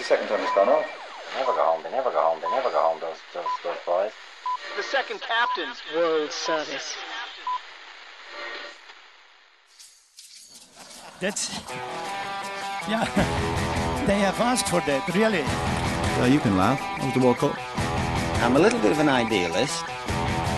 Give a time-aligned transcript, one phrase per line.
[0.00, 0.18] is that?
[0.18, 0.86] That's the second time it's gone off.
[1.32, 1.82] They Never go home.
[1.82, 2.40] They never go home.
[2.40, 3.00] They never go home.
[3.00, 4.12] Those those those boys.
[4.76, 6.96] The second captain's World Service.
[11.20, 11.60] That's.
[12.88, 13.42] Yeah.
[14.06, 15.42] They have asked for that, really.
[16.22, 16.78] Uh, you can laugh.
[16.78, 17.58] That was the World Cup.
[18.40, 19.82] I'm a little bit of an idealist,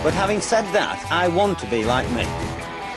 [0.03, 2.48] but having said that, I want to be like me.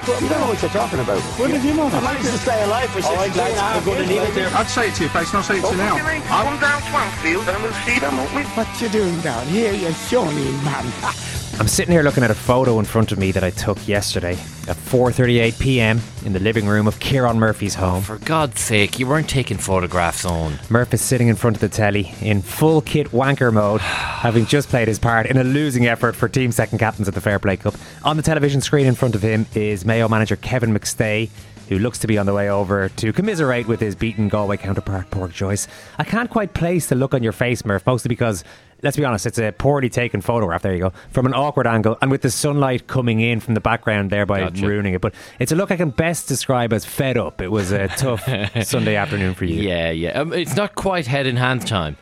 [0.03, 1.21] You don't know what you're talking about.
[1.39, 1.95] What did you want?
[1.95, 4.23] I managed to stay alive for 62 and a half going to years.
[4.23, 4.49] need it there.
[4.57, 5.97] I'd say it to your face, and I'll say it to you now.
[5.97, 8.43] Come down Swansfield and we'll see them, won't we?
[8.43, 10.93] What you doing down here, you shawny man?
[11.59, 14.33] I'm sitting here looking at a photo in front of me that I took yesterday
[14.33, 16.01] at 4:38 p.m.
[16.25, 18.03] in the living room of Kieran Murphy's home.
[18.03, 20.59] For God's sake, you weren't taking photographs on.
[20.71, 24.71] Murph is sitting in front of the telly in full kit wanker mode, having just
[24.71, 27.59] played his part in a losing effort for team second captains at the Fair Play
[27.59, 27.75] Cup.
[28.03, 31.29] On the television screen in front of him is Mayo manager Kevin McStay,
[31.69, 35.11] who looks to be on the way over to commiserate with his beaten Galway counterpart,
[35.11, 35.69] Pork Joyce.
[35.99, 38.43] I can't quite place the look on your face, Murph, mostly because,
[38.83, 41.97] let's be honest, it's a poorly taken photograph, there you go, from an awkward angle,
[42.03, 44.67] and with the sunlight coming in from the background, thereby Gotcha.
[44.67, 45.01] ruining it.
[45.01, 47.41] But it's a look I can best describe as fed up.
[47.41, 48.25] It was a tough
[48.65, 49.63] Sunday afternoon for you.
[49.63, 50.19] Yeah, yeah.
[50.21, 51.97] Um, it's not quite head in hand time,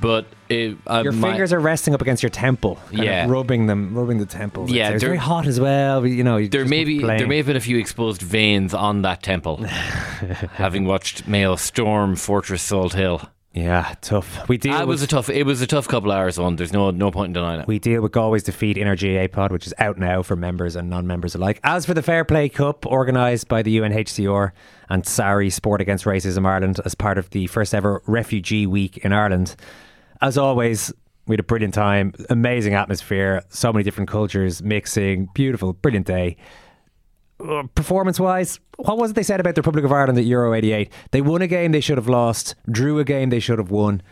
[0.00, 3.26] but it, uh, Your my- fingers are resting up against your temple, Yeah.
[3.28, 4.68] rubbing them, rubbing the temple.
[4.70, 6.06] Yeah, it's they're- very hot as well.
[6.06, 7.18] You know, There may be playing.
[7.18, 9.64] there may have been a few exposed veins on that temple,
[10.54, 13.22] having watched Mayo storm Fortress Salt Hill.
[13.54, 14.48] Yeah, tough.
[14.48, 15.30] We deal Ah, it was a tough.
[15.30, 16.40] It was a tough couple hours.
[16.40, 16.56] on.
[16.56, 17.68] there's no no point in denying it.
[17.68, 20.74] We deal with Galway's defeat in our GAA pod, which is out now for members
[20.74, 21.60] and non members alike.
[21.62, 24.50] As for the Fair Play Cup, organised by the UNHCR
[24.88, 29.12] and SARI Sport Against Racism Ireland as part of the first ever Refugee Week in
[29.12, 29.54] Ireland,
[30.20, 30.92] as always,
[31.28, 36.36] we had a brilliant time, amazing atmosphere, so many different cultures mixing, beautiful, brilliant day.
[37.40, 40.54] Uh, Performance wise, what was it they said about the Republic of Ireland at Euro
[40.54, 40.90] 88?
[41.10, 44.02] They won a game they should have lost, drew a game they should have won,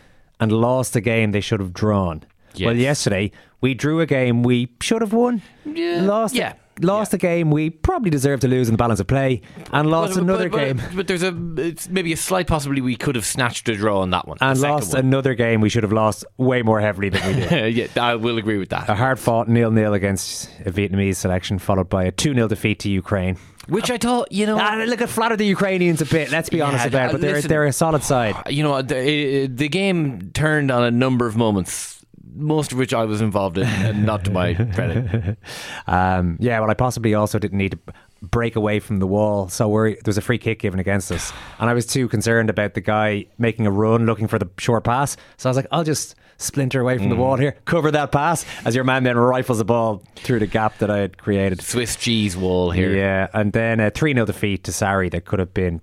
[0.41, 2.25] and lost a game they should have drawn.
[2.61, 3.31] Well, yesterday
[3.61, 8.11] we drew a game we should have won, lost, yeah, lost a game we probably
[8.11, 10.97] deserved to lose in the balance of play, and lost But- another but- but- game.
[10.97, 14.11] But there's a it's maybe a slight possibility we could have snatched a draw on
[14.11, 15.05] that one, And lost one.
[15.05, 17.75] another game we should have lost way more heavily than we did.
[17.97, 18.89] yeah, I will agree with that.
[18.89, 22.79] a hard fought nil nil against a Vietnamese selection, followed by a 2 0 defeat
[22.81, 23.37] to Ukraine.
[23.69, 26.61] Which I thought, you know, Ah, look, it flattered the Ukrainians a bit, let's be
[26.61, 28.35] honest about it, but they're, listen- they're a solid side.
[28.51, 32.02] you know, the, the game turned on a number of moments,
[32.35, 35.39] most of which I was involved in, and not to my credit.
[35.87, 39.49] Um, yeah, well, I possibly also didn't need to break away from the wall.
[39.49, 41.33] So we're, there was a free kick given against us.
[41.59, 44.85] And I was too concerned about the guy making a run looking for the short
[44.85, 45.17] pass.
[45.37, 48.45] So I was like, I'll just splinter away from the wall here, cover that pass
[48.65, 51.63] as your man then rifles the ball through the gap that I had created.
[51.63, 52.95] Swiss cheese wall here.
[52.95, 55.81] Yeah, and then a 3 0 defeat to SARI that could have been,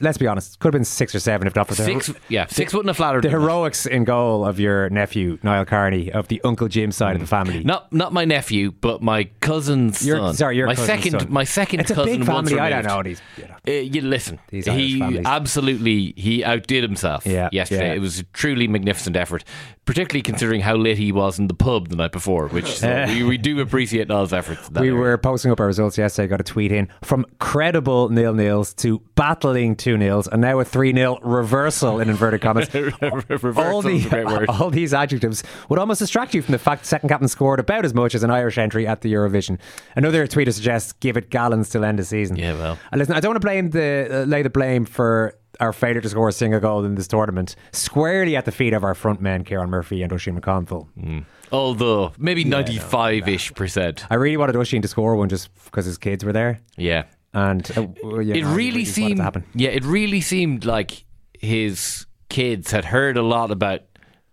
[0.00, 2.46] let's be honest, could have been six or seven if not for the Six, yeah,
[2.46, 3.22] six wouldn't have flattered.
[3.24, 7.20] the heroics in goal of your nephew Niall Carney of the Uncle Jim side of
[7.20, 7.62] the family.
[7.64, 10.34] Not not my nephew, but my cousin's Your- son.
[10.34, 11.32] sorry, your my cousin's second, son.
[11.32, 12.20] my second It's a cousin.
[12.20, 12.60] big once family.
[12.60, 13.02] I don't know.
[13.02, 13.54] These, you know.
[13.66, 14.38] Uh, you listen.
[14.50, 15.26] These he families.
[15.26, 17.26] absolutely he outdid himself.
[17.26, 17.94] Yeah, yesterday yeah.
[17.94, 19.44] it was a truly magnificent effort,
[19.88, 22.46] particularly considering how late he was in the pub the night before.
[22.48, 24.68] Which so we, we do appreciate Niall's efforts.
[24.68, 25.00] that we area.
[25.00, 26.28] were posting up our results yesterday.
[26.28, 30.64] Got a tweet in from credible nil nils to battling two nils, and now a
[30.66, 32.68] three nil reversal in inverted commas.
[32.74, 34.50] Reversal all, is a great word.
[34.50, 37.86] all these adjectives would almost distract you from the fact the second captain scored about
[37.86, 39.58] as much as an Irish entry at the Eurovision.
[39.96, 42.36] Another tweeter suggests give it gallons till end of season.
[42.36, 42.78] Yeah, well.
[42.92, 46.00] And listen, I don't want to blame the uh, lay the blame for our failure
[46.00, 49.20] to score a single goal in this tournament squarely at the feet of our front
[49.20, 50.88] men, Kieran Murphy and Oisin McConville.
[51.00, 51.24] Mm.
[51.50, 54.04] Although maybe ninety five ish percent.
[54.10, 56.60] I really wanted Oisin to score one just because his kids were there.
[56.76, 59.20] Yeah, and uh, yeah, it really seemed.
[59.54, 63.80] Yeah, it really seemed like his kids had heard a lot about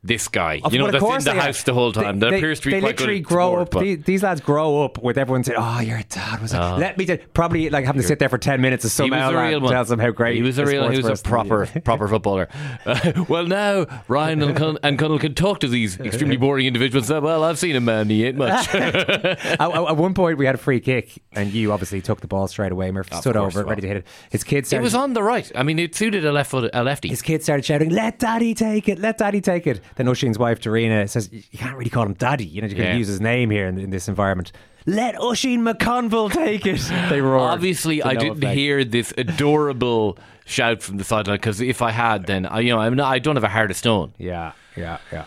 [0.06, 0.62] this guy.
[0.64, 2.20] Of, you know, that's in the house the whole time.
[2.20, 3.82] They, that appears to be they quite literally good grow sport, up.
[3.82, 6.78] These, these, lads grow up with everyone saying, "Oh, your dad was Oh.
[6.80, 8.86] let me." Do, probably like having to sit there for ten minutes.
[8.86, 9.72] As He was somehow a real one.
[9.72, 10.58] tells them how great he was.
[10.58, 10.90] A real.
[10.90, 12.48] He was a proper, proper footballer.
[12.86, 17.08] Uh, well, now Ryan and, Cun- and Cunnell can talk to these extremely boring individuals.
[17.08, 18.10] Say, well, I've seen a man.
[18.10, 18.74] He ain't much.
[18.76, 22.48] at, at one point, we had a free kick, and you obviously took the ball
[22.48, 22.92] straight away.
[22.92, 24.08] Murphy Of stood over it, ready to hit it.
[24.30, 25.52] His kids it was on the right.
[25.56, 27.10] I mean, it suited a left foot, a lefty.
[27.10, 29.00] his kids started shouting, "Let Daddy take it!
[29.00, 32.46] Let Daddy take it!" Then Oisin's wife Dorina says, "You can't really call him Daddy.
[32.46, 32.96] You know, you can Yeah.
[32.96, 34.52] use his name here in, in this environment."
[34.88, 36.80] Let Oisin McConville take it.
[37.10, 37.42] They roared.
[37.42, 38.56] Obviously, I no didn't effect.
[38.56, 42.80] hear this adorable shout from the sideline because if I had, then I, you know,
[42.80, 44.14] I'm not, I don't have a heart of stone.
[44.18, 45.26] Yeah, yeah, yeah.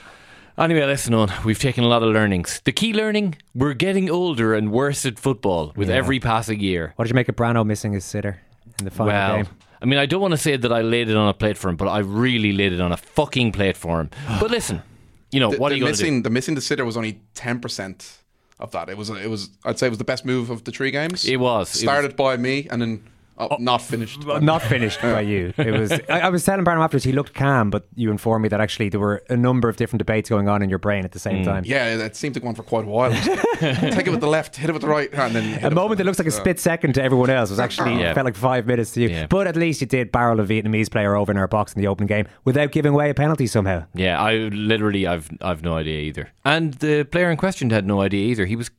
[0.57, 1.31] Anyway, listen on.
[1.45, 2.61] We've taken a lot of learnings.
[2.65, 5.97] The key learning: we're getting older and worse at football with Yeah.
[5.97, 6.93] every passing year.
[6.97, 8.41] What did you make of Branno missing his sitter
[8.79, 9.47] in the final well, game?
[9.81, 11.69] I mean, I don't want to say that I laid it on a plate for
[11.69, 14.11] him, but I really laid it on a fucking plate for him.
[14.41, 14.83] But listen,
[15.31, 16.23] you know the, what are you missing do?
[16.25, 18.19] the missing the sitter was only ten percent
[18.59, 18.89] of that.
[18.89, 21.25] It was it was I'd say it was the best move of the three games.
[21.25, 21.75] It was.
[21.75, 23.03] It started by me and then
[23.39, 24.25] oh, not finished.
[24.25, 25.53] Well, not finished by you.
[25.57, 25.93] It was.
[26.09, 28.89] I, I was telling Branno afterwards he looked calm, but you informed me that actually
[28.89, 31.23] there were a number of different debates going on in your brain at the Mm.
[31.23, 31.63] same time.
[31.67, 33.11] Yeah, it seemed to go on for quite a while.
[33.59, 36.05] Take it with the left, hit it with the right hand, then A moment that
[36.05, 38.15] looks like a split second to everyone else was actually Yeah.
[38.15, 39.09] felt like five minutes to you.
[39.09, 39.27] Yeah.
[39.27, 41.89] But at least you did barrel a Vietnamese player over in our box in the
[41.89, 43.85] opening game without giving away a penalty somehow.
[43.95, 46.31] Yeah, I literally, I've, I've no idea either.
[46.45, 48.47] And the player in question had no idea either.
[48.47, 48.71] He was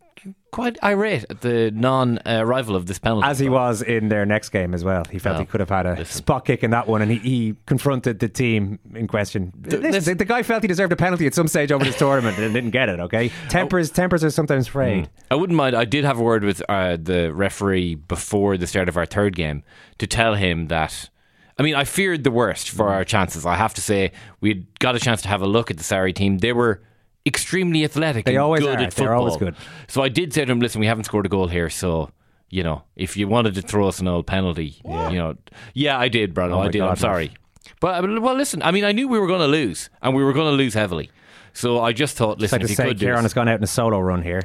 [0.52, 3.28] quite irate at the non-arrival uh, of this penalty.
[3.28, 5.04] As he was in their next game as well.
[5.10, 6.18] He felt he could have had a listen.
[6.18, 9.54] spot kick in that one, and he, he confronted the team in question.
[9.64, 10.04] Listen.
[10.04, 12.54] the, the guy felt he deserved a penalty at some stage over this tournament and
[12.54, 13.00] didn't get it.
[13.00, 15.08] Okay, tempers tempers are sometimes frayed.
[15.08, 15.12] Hmm.
[15.32, 15.76] I wouldn't mind.
[15.76, 19.36] I did have a word with uh, the referee before the start of our third
[19.36, 19.64] game
[20.00, 21.10] to tell him that.
[21.58, 22.94] I mean, I feared the worst for hmm.
[22.94, 23.46] our chances.
[23.46, 26.14] I have to say, we got a chance to have a look at the SARI
[26.14, 26.38] team.
[26.38, 26.82] They were
[27.26, 28.26] extremely athletic.
[28.26, 28.84] They and always good are.
[28.84, 29.18] at They're football.
[29.20, 29.56] always good.
[29.88, 32.12] So I did say to him, "Listen, we haven't scored a goal here, so."
[32.52, 34.90] You know, if you wanted to throw us an old penalty, you
[35.20, 35.36] know,
[35.76, 36.54] yeah, I did, Branno.
[36.54, 36.80] Oh I did.
[36.80, 37.32] God, I'm sorry,
[37.80, 38.64] but uh, well, listen.
[38.64, 40.74] I mean, I knew we were going to lose, and we were going to lose
[40.74, 41.12] heavily.
[41.54, 43.64] So I just thought, It's listen, like if you could Kieran has gone out in
[43.64, 44.42] a solo run here.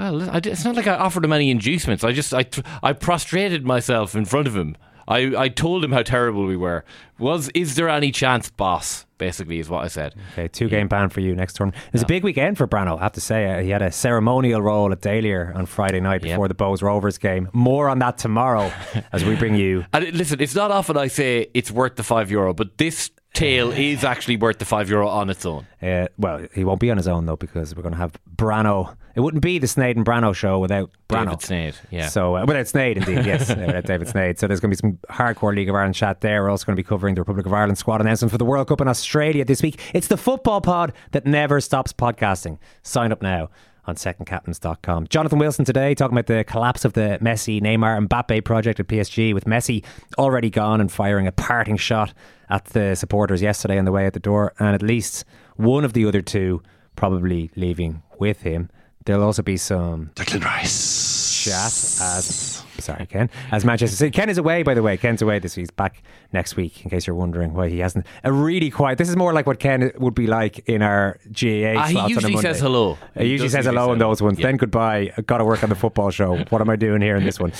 [0.00, 2.02] well, I it's not like I offered him any inducements.
[2.02, 2.44] I just I,
[2.82, 4.76] I prostrated myself in front of him.
[5.06, 6.84] I, I told him how terrible we were.
[7.20, 9.06] Was is there any chance, boss?
[9.18, 10.14] Basically, is what I said.
[10.32, 11.82] Okay, two game ban for you next tournament.
[11.86, 13.46] It was a big weekend for Branno, I have to say.
[13.50, 16.32] Uh, he had a ceremonial role at Dalyer on Friday night Yep.
[16.34, 17.48] before the Bohs Rovers game.
[17.52, 18.72] More on that tomorrow
[19.12, 19.84] as we bring you.
[19.92, 23.72] And listen, it's not often I say it's worth the five euro, but this tale
[23.72, 25.66] is actually worth the five euro on its own.
[25.82, 28.96] Uh, well, he won't be on his own though because we're going to have Branno.
[29.14, 31.38] It wouldn't be the Sneyd and Branno show without Branno.
[31.38, 32.08] David Sneyd, yeah.
[32.08, 34.38] So uh, without Sneyd, indeed, yes, uh, without David Sneyd.
[34.38, 36.42] So there's going to be some hardcore League of Ireland chat there.
[36.42, 38.68] We're also going to be covering the Republic of Ireland squad announcement for the World
[38.68, 39.80] Cup in Australia this week.
[39.92, 42.58] It's the football pod that never stops podcasting.
[42.82, 43.50] Sign up now
[43.86, 45.06] on secondcaptains.com.
[45.08, 49.34] Jonathan Wilson today talking about the collapse of the Messi, Neymar, Mbappe project at PSG
[49.34, 49.84] with Messi
[50.18, 52.12] already gone and firing a parting shot
[52.48, 55.24] at the supporters yesterday on the way out the door, and at least
[55.56, 56.62] one of the other two
[56.96, 58.70] probably leaving with him.
[59.06, 61.44] There'll also be some Declan Rice.
[61.44, 61.54] chat
[62.02, 64.10] as sorry Ken as Manchester City.
[64.10, 64.96] Ken is away by the way.
[64.96, 65.62] Ken's away this week.
[65.64, 66.82] He's back next week.
[66.84, 68.96] In case you're wondering why he hasn't a really quiet.
[68.98, 71.74] This is more like what Ken would be like in our GAA.
[71.76, 72.98] Ah, he slots on a usually says hello.
[73.14, 74.38] He He usually says hello in those ones.
[74.38, 74.46] Yeah.
[74.46, 75.12] Then goodbye.
[75.16, 76.36] I've got to work on the football show.
[76.48, 77.52] What am I doing here in this one?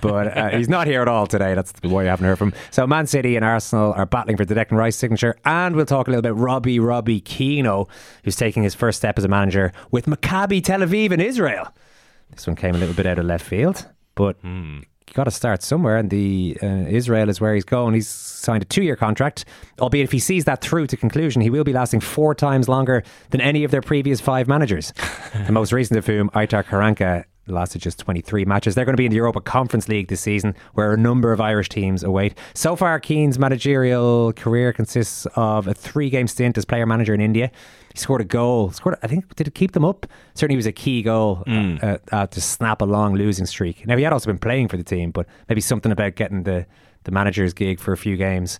[0.00, 1.54] But uh, he's not here at all today.
[1.54, 2.58] That's why you haven't heard from him.
[2.70, 6.06] So Man City and Arsenal are battling for the Declan Rice signature, and we'll talk
[6.06, 7.88] a little bit Robbie Robbie Keano,
[8.22, 11.72] who's taking his first step as a manager with Maccabi Tel Aviv in Israel.
[12.30, 14.78] This one came a little bit out of left field, but Hmm.
[15.06, 17.94] you got to start somewhere, and the uh, Israel is where he's going.
[17.94, 19.44] He's signed a two-year contract,
[19.80, 23.02] albeit if he sees that through to conclusion, he will be lasting four times longer
[23.30, 24.92] than any of their previous five managers.
[25.46, 28.74] the most recent of whom, Aitor Karanka, lasted just 23 matches.
[28.74, 31.40] They're going to be in the Europa Conference League this season, where a number of
[31.40, 32.36] Irish teams await.
[32.54, 37.50] So far, Keane's managerial career consists of a three-game stint as player manager in India.
[37.92, 38.70] He scored a goal.
[38.72, 40.06] Scored, I think, did it keep them up?
[40.34, 43.86] Certainly, was a key goal uh, uh, uh, to snap a long losing streak.
[43.86, 46.66] Now he had also been playing for the team, but maybe something about getting the
[47.04, 48.58] the manager's gig for a few games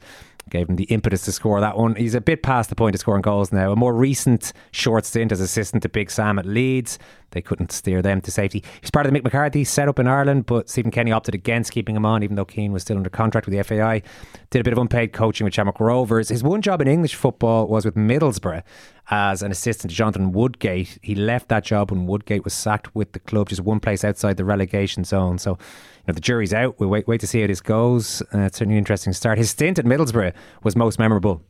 [0.50, 1.94] gave him the impetus to score that one.
[1.94, 3.72] He's a bit past the point of scoring goals now.
[3.72, 6.98] A more recent short stint as assistant to Big Sam at Leeds,
[7.34, 8.64] they couldn't steer them to safety.
[8.80, 11.96] He's part of the Mick McCarthy setup in Ireland, but Stephen Kenny opted against keeping
[11.96, 14.02] him on, even though Keane was still under contract with the FAI.
[14.50, 16.28] Did a bit of unpaid coaching with Shamrock Rovers.
[16.28, 18.62] His one job in English football was with Middlesbrough
[19.10, 20.98] as an assistant to Jonathan Woodgate.
[21.02, 24.36] He left that job when Woodgate was sacked with the club, just one place outside
[24.36, 25.38] the relegation zone.
[25.38, 26.78] So, you know, the jury's out.
[26.78, 28.22] We'll wait, wait to see how this goes.
[28.32, 29.38] Uh, it's certainly an interesting start.
[29.38, 31.42] His stint at Middlesbrough was most memorable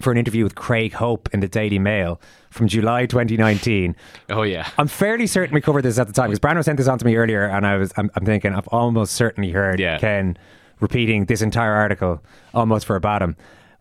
[0.00, 2.20] for an interview with Craig Hope in the Daily Mail
[2.50, 3.94] from July 2019.
[4.30, 6.88] Oh yeah, I'm fairly certain we covered this at the time because Branno sent this
[6.88, 9.98] on to me earlier, and I was I'm, I'm thinking I've almost certainly heard Yeah.
[9.98, 10.36] Ken
[10.80, 12.22] repeating this entire article
[12.54, 13.36] almost verbatim.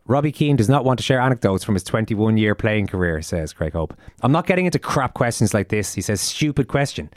[0.05, 3.53] Robbie Keane does not want to share anecdotes from his 21 year playing career, says
[3.53, 3.93] Craig Hope.
[4.21, 5.93] I'm not getting into crap questions like this.
[5.93, 7.09] He says, stupid question.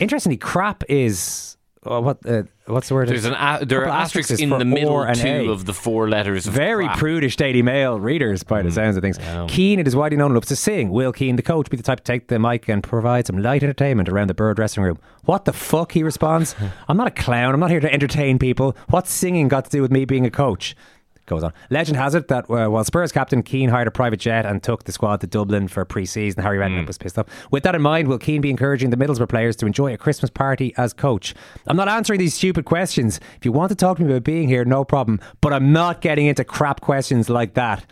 [0.00, 1.56] Interestingly, crap is.
[1.84, 3.08] Oh, what uh, What's the word?
[3.08, 5.48] There's an a- there are asterisks asterisks in the middle and two A.
[5.50, 6.46] of the four letters.
[6.46, 6.98] Of Very crap.
[6.98, 9.18] prudish Daily Mail readers, by the sounds of things.
[9.48, 10.90] Keane, it is widely known, loves to sing.
[10.90, 13.62] Will Keane, the coach, be the type to take the mic and provide some light
[13.62, 14.98] entertainment around the bird dressing room?
[15.24, 15.92] What the fuck?
[15.92, 16.54] He responds.
[16.88, 17.52] I'm not a clown.
[17.54, 18.76] I'm not here to entertain people.
[18.88, 20.76] What's singing got to do with me being a coach?
[21.26, 21.52] Goes on.
[21.70, 24.84] Legend has it that uh, while Spurs captain Keane hired a private jet and took
[24.84, 27.26] the squad to Dublin for pre-season, Harry Redknapp was pissed off.
[27.52, 30.30] With that in mind, will Keane be encouraging the Middlesbrough players to enjoy a Christmas
[30.30, 31.32] party as coach?
[31.68, 33.20] I'm not answering these stupid questions.
[33.36, 35.20] If you want to talk to me about being here, no problem.
[35.40, 37.86] But I'm not getting into crap questions like that.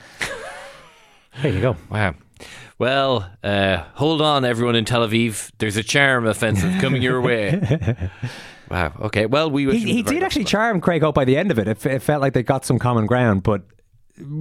[1.43, 1.77] there you go.
[1.89, 2.15] Wow.
[2.79, 5.53] Well, uh, hold on, everyone in Tel Aviv.
[5.59, 8.11] There's a charm offensive coming your way.
[8.71, 8.93] wow.
[9.01, 9.27] Okay.
[9.27, 11.69] Well, we He, he did actually charm Craig Hope by the end of it.
[11.69, 13.63] It, it felt like they got some common ground, but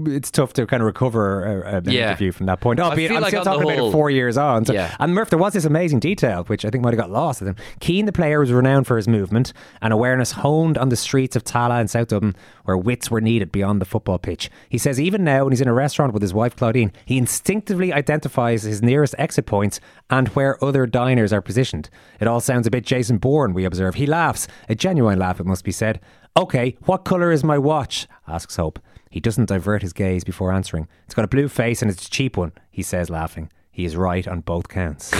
[0.07, 2.09] it's tough to kind of recover a, an Yeah.
[2.09, 2.79] interview from that point.
[2.79, 4.65] Oh, I Albeit, feel I'm like still talking about whole- it four years on.
[4.65, 4.95] So, Yeah.
[4.99, 7.41] And Murph, there was this amazing detail, which I think might have got lost.
[7.41, 7.55] Him.
[7.79, 11.43] Keane, the player, was renowned for his movement and awareness honed on the streets of
[11.43, 14.49] Tallaght and South Dublin, where wits were needed beyond the football pitch.
[14.69, 17.93] He says even now, when he's in a restaurant with his wife Claudine, he instinctively
[17.93, 21.89] identifies his nearest exit points and where other diners are positioned.
[22.19, 23.95] It all sounds a bit Jason Bourne, we observe.
[23.95, 25.99] He laughs, a genuine laugh, it must be said.
[26.37, 28.07] Okay, what colour is my watch?
[28.27, 28.79] asks Hope.
[29.09, 30.87] He doesn't divert his gaze before answering.
[31.05, 33.49] It's got a blue face and it's a cheap one, he says, laughing.
[33.71, 35.13] He is right on both counts.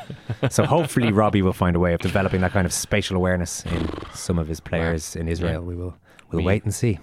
[0.50, 3.88] so hopefully Robbie will find a way of developing that kind of spatial awareness in
[4.14, 5.62] some of his players in Israel.
[5.62, 5.96] We will
[6.30, 6.98] we'll We- wait and see.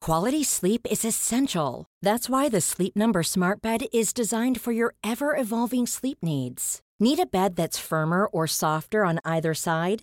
[0.00, 1.86] Quality sleep is essential.
[2.02, 6.82] That's why the Sleep Number Smart Bed is designed for your ever evolving sleep needs.
[7.00, 10.02] Need a bed that's firmer or softer on either side?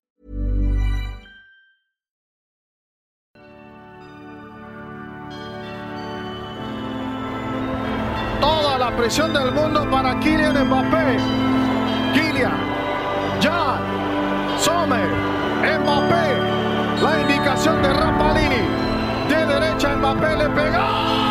[9.01, 11.17] presión del mundo para Kylian Mbappé.
[12.13, 12.53] Kylian,
[13.41, 13.79] Jan,
[14.59, 15.09] Sommer,
[15.79, 17.01] Mbappé.
[17.01, 18.61] La indicación de Rapalini.
[19.27, 21.30] De derecha Mbappé le pegó.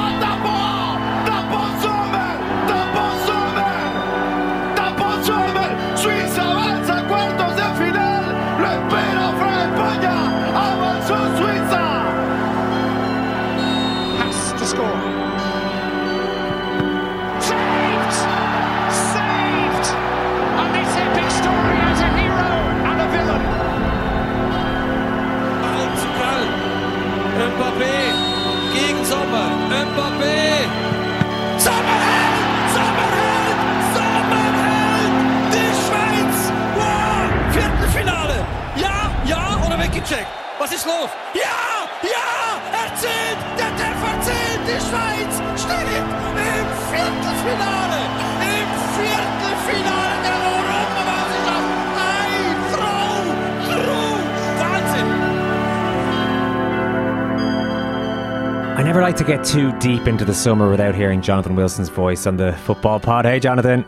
[59.21, 62.99] To get too deep into the summer without hearing Jonathan Wilson's voice on the football
[62.99, 63.27] pod.
[63.27, 63.85] Hey, Jonathan.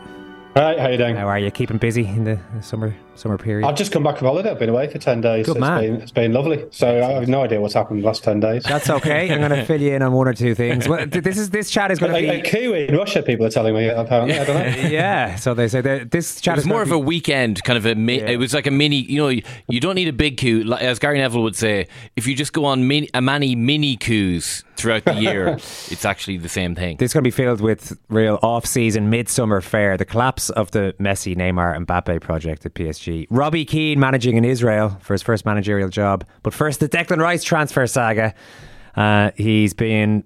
[0.55, 1.15] Hi, how you doing?
[1.15, 1.49] How are you?
[1.49, 3.65] Keeping busy in the summer summer period?
[3.65, 4.51] I've just come back from holiday.
[4.51, 5.45] I've been away for 10 days.
[5.45, 5.81] Good it's man.
[5.81, 6.65] Been, it's been lovely.
[6.71, 8.63] So I have no idea what's happened in the last 10 days.
[8.63, 9.31] That's okay.
[9.31, 10.87] I'm going to fill you in on one or two things.
[10.87, 13.49] Well, this is this chat is going to be a coup in Russia, people are
[13.49, 14.37] telling me, apparently.
[14.37, 14.89] I don't know.
[14.89, 15.35] yeah.
[15.35, 17.77] So they say that this chat It was is more gonna of a weekend, kind
[17.77, 17.95] of a.
[17.95, 18.97] Mi- It was like a mini.
[18.97, 20.63] You know, you, you don't need a big coup.
[20.65, 23.95] Like, As Gary Neville would say, if you just go on mini, a many mini
[23.95, 25.47] coups throughout the year,
[25.89, 26.97] it's actually the same thing.
[26.97, 29.95] This is going to be filled with real off-season, midsummer fare.
[29.97, 33.12] The collapse of the Messi, Neymar, and Mbappe project at PSG.
[33.29, 36.25] Robbie Keane managing in Israel for his first managerial job.
[36.43, 38.33] But first, the Declan Rice transfer saga.
[38.95, 40.23] Uh, he's been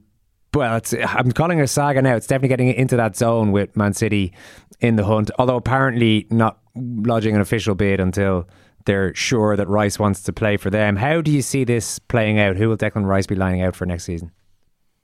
[0.53, 0.77] well.
[0.77, 2.15] It's, I'm calling it a saga now.
[2.15, 4.33] It's definitely getting into that zone with Man City
[4.79, 5.31] in the hunt.
[5.39, 8.47] Although apparently not lodging an official bid until
[8.85, 10.95] they're sure that Rice wants to play for them.
[10.95, 12.55] How do you see this playing out?
[12.55, 14.31] Who will Declan Rice be lining out for next season?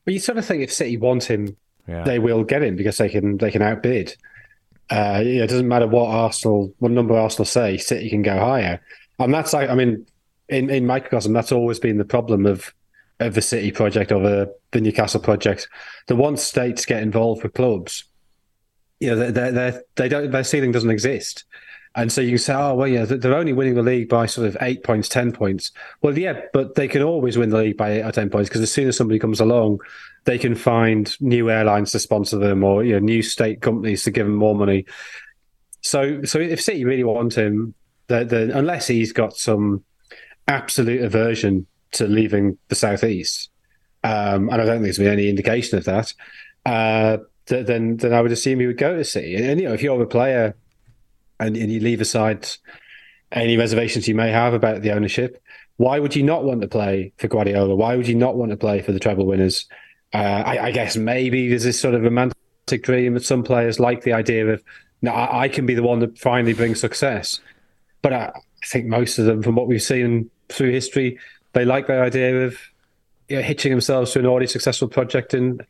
[0.05, 1.55] But you sort of think if City want him,
[1.87, 2.03] Yeah.
[2.03, 4.15] they will get him because they can they can outbid.
[4.89, 8.81] Uh, it doesn't matter what Arsenal, what number Arsenal say, City can go higher,
[9.19, 10.05] and that's like I mean,
[10.49, 12.73] in in microcosm, that's always been the problem of
[13.19, 15.67] of the City project or the the Newcastle project.
[16.07, 18.03] The once states get involved with clubs,
[18.99, 21.45] you know, they they they don't their ceiling doesn't exist.
[21.95, 24.47] And so you can say, oh well, yeah, they're only winning the league by sort
[24.47, 25.71] of eight points, ten points.
[26.01, 28.61] Well, yeah, but they can always win the league by eight or ten points because
[28.61, 29.79] as soon as somebody comes along,
[30.25, 34.11] they can find new airlines to sponsor them or you know new state companies to
[34.11, 34.85] give them more money.
[35.81, 37.73] So, so if City really want him,
[38.07, 39.83] the, the, unless he's got some
[40.47, 43.49] absolute aversion to leaving the southeast,
[44.03, 46.13] um, and I don't think there's been any indication of that,
[46.65, 49.35] uh, th- then then I would assume he would go to City.
[49.35, 50.55] And, and, you know, if you're a player
[51.39, 52.47] and, and you leave aside
[53.31, 55.41] any reservations you may have about the ownership,
[55.77, 57.75] why would you not want to play for Guardiola?
[57.75, 59.65] Why would you not want to play for the treble winners?
[60.13, 64.03] Uh, I, I guess maybe there's this sort of romantic dream that some players like
[64.03, 64.63] the idea of,
[65.01, 67.39] no, I, I can be the one that finally brings success.
[68.01, 68.31] But I,
[68.63, 71.19] I think most of them, from what we've seen through history,
[71.53, 72.57] they like the idea of
[73.27, 75.65] you know, hitching themselves to an already successful project and,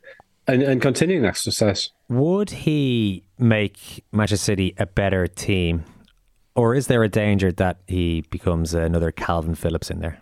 [0.48, 1.90] and, and continuing that success.
[2.10, 5.86] Would he make Manchester City a better team,
[6.56, 10.22] or is there a danger that he becomes another Kalvin Phillips in there?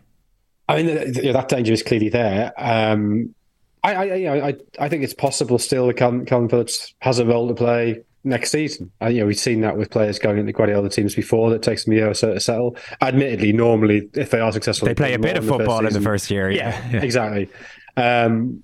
[0.70, 2.54] I mean, th- th- that danger is clearly there.
[2.58, 3.34] Um,
[3.84, 7.18] I, I, you know, I, I think it's possible still that Kalvin, Kalvin Phillips has
[7.20, 8.92] a role to play next season.
[9.02, 11.86] I, you know, we've seen that with players going into Guardiola teams before that takes
[11.86, 12.78] them a year or so to settle.
[13.02, 16.04] Admittedly, normally if they are successful, They play a bit of football in the season.
[16.04, 16.52] first year.
[16.52, 17.50] Yeah, Yeah, exactly.
[17.98, 18.64] Um,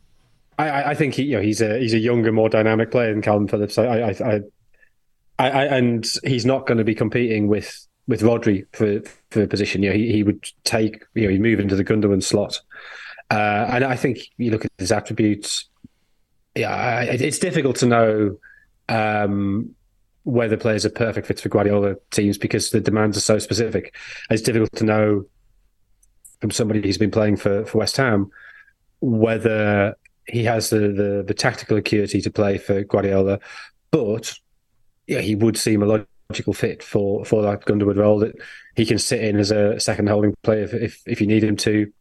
[0.59, 3.11] I- I, I think he, you know, he's a he's a younger, more dynamic player
[3.13, 3.77] than Kalvin Phillips.
[3.77, 4.41] I, I, I,
[5.39, 9.47] I, I and he's not going to be competing with with Rodri for for a
[9.47, 9.83] position.
[9.83, 12.59] You know, he, he would take you know he'd move into the Gundogan slot.
[13.29, 15.65] Uh, and I think you look at his attributes.
[16.55, 18.37] Yeah, it's difficult to know
[18.89, 19.75] um,
[20.23, 23.95] whether players are perfect fits for Guardiola teams because the demands are so specific.
[24.29, 25.25] It's difficult to know
[26.41, 28.31] from somebody who's been playing for, for West Ham
[28.99, 29.95] whether
[30.27, 33.39] he has the, the, the tactical acuity to play for Guardiola,
[33.91, 34.33] but
[35.07, 38.35] yeah, he would seem a logical fit for for that Gundogan role that
[38.75, 41.55] he can sit in as a second holding player if if, if you need him
[41.57, 41.91] to.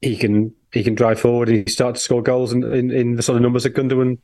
[0.00, 3.16] He can he can drive forward and he start to score goals in, in, in
[3.16, 4.18] the sort of numbers that Gundogan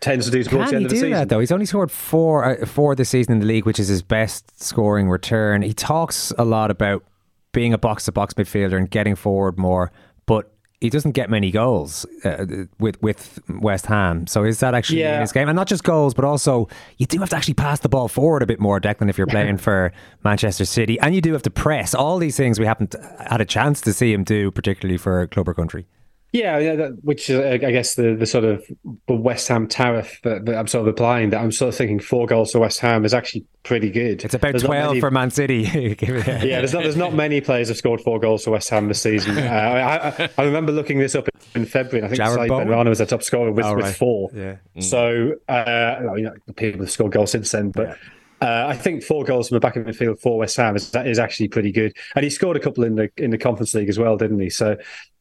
[0.00, 1.40] tends to do towards Can the end he of the do that though?
[1.40, 4.62] He's only scored four uh, four this season in the league, which is his best
[4.62, 5.62] scoring return.
[5.62, 7.04] He talks a lot about
[7.52, 9.90] being a box to box midfielder and getting forward more,
[10.26, 12.46] but he doesn't get many goals uh,
[12.78, 14.26] with with West Ham.
[14.26, 15.48] So is that actually in his game?
[15.48, 18.42] And not just goals, but also you do have to actually pass the ball forward
[18.42, 19.92] a bit more, Declan, if you're playing for
[20.24, 21.94] Manchester City, and you do have to press.
[21.94, 25.48] All these things we haven't had a chance to see him do, particularly for club
[25.48, 25.86] or country.
[26.30, 28.62] Yeah, yeah, that, which is, uh, I guess, the, the sort of
[29.06, 31.30] the West Ham tariff that, that I'm sort of applying.
[31.30, 34.22] That I'm sort of thinking four goals to West Ham is actually pretty good.
[34.24, 35.62] It's about There's twelve many- for Man City.
[36.02, 39.00] yeah, there's not there's not many players have scored four goals for West Ham this
[39.00, 39.38] season.
[39.48, 41.98] Uh, I, I, I remember looking this up in February.
[42.00, 44.28] and I think Jared Said was the top scorer with, Oh, with four.
[44.34, 44.56] Yeah.
[44.80, 47.96] So uh, I mean, people have scored goals since then, but.
[48.40, 50.94] Uh, I think four goals from the back of the midfield for West Ham is,
[50.94, 53.88] is actually pretty good, and he scored a couple in the in the Conference League
[53.88, 54.48] as well, didn't he?
[54.48, 54.76] So,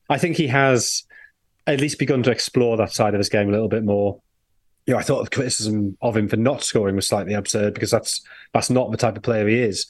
[0.10, 1.04] I think he has
[1.66, 4.22] at least begun to explore that side of his game a little bit more.
[4.86, 7.92] You know, I thought the criticism of him for not scoring was slightly absurd because
[7.92, 8.22] that's
[8.54, 9.86] that's not the type of player he is.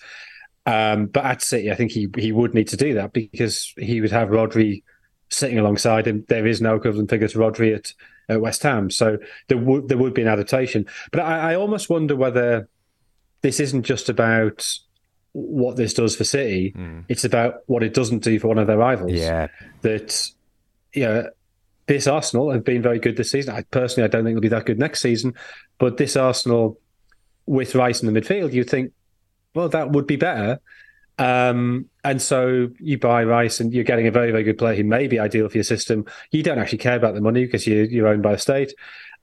[0.65, 4.01] Um, but at City, I think he he would need to do that because he
[4.01, 4.83] would have Rodri
[5.29, 6.25] sitting alongside him.
[6.27, 7.93] There is no equivalent figure to Rodri at,
[8.27, 10.87] at West Ham, so there would there would be an adaptation.
[11.11, 12.67] But I, I almost wonder whether
[13.41, 14.67] this isn't just about
[15.37, 16.73] what this does for City;
[17.07, 19.11] it's about what it doesn't do for one of their rivals.
[19.11, 19.47] Yeah.
[19.81, 20.31] that
[20.93, 21.29] you know,
[21.85, 23.53] this Arsenal have been very good this season.
[23.53, 25.35] I personally, I don't think they'll be that good next season,
[25.77, 26.79] but this Arsenal
[27.45, 28.93] with Rice in the midfield, you'd think,
[29.53, 30.59] well, that would be better.
[31.19, 34.83] Um, and so you buy Rice and you're getting a very, very good player who
[34.83, 36.05] may be ideal for your system.
[36.31, 38.73] You don't actually care about the money because you, you're owned by the state.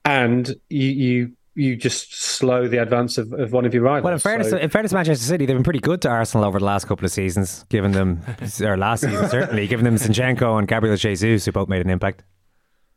[0.03, 4.03] And you, you you just slow the advance of, of one of your rivals.
[4.03, 6.45] Well, in fairness, So- in fairness to Manchester City, they've been pretty good to Arsenal
[6.45, 8.21] over the last couple of seasons, given them,
[8.61, 12.23] or last season certainly, giving them Zinchenko and Gabriel Jesus, who both made an impact.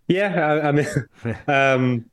[0.09, 0.87] Yeah, I, I mean,
[1.47, 2.11] um,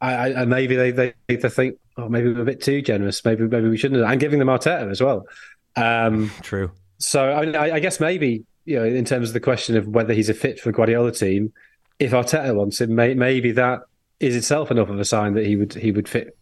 [0.00, 3.24] I, I, maybe they, they they think, oh, maybe we're a bit too generous.
[3.24, 4.02] Maybe maybe we shouldn't.
[4.02, 5.26] And giving them Arteta as well.
[5.74, 6.70] Um, True.
[6.98, 10.14] So I, mean, I, guess maybe you know, in terms of the question of whether
[10.14, 11.52] he's a fit for Guardiola team,
[11.98, 13.80] if Arteta wants him, may, maybe that
[14.20, 16.36] is itself enough of a sign that he would he would fit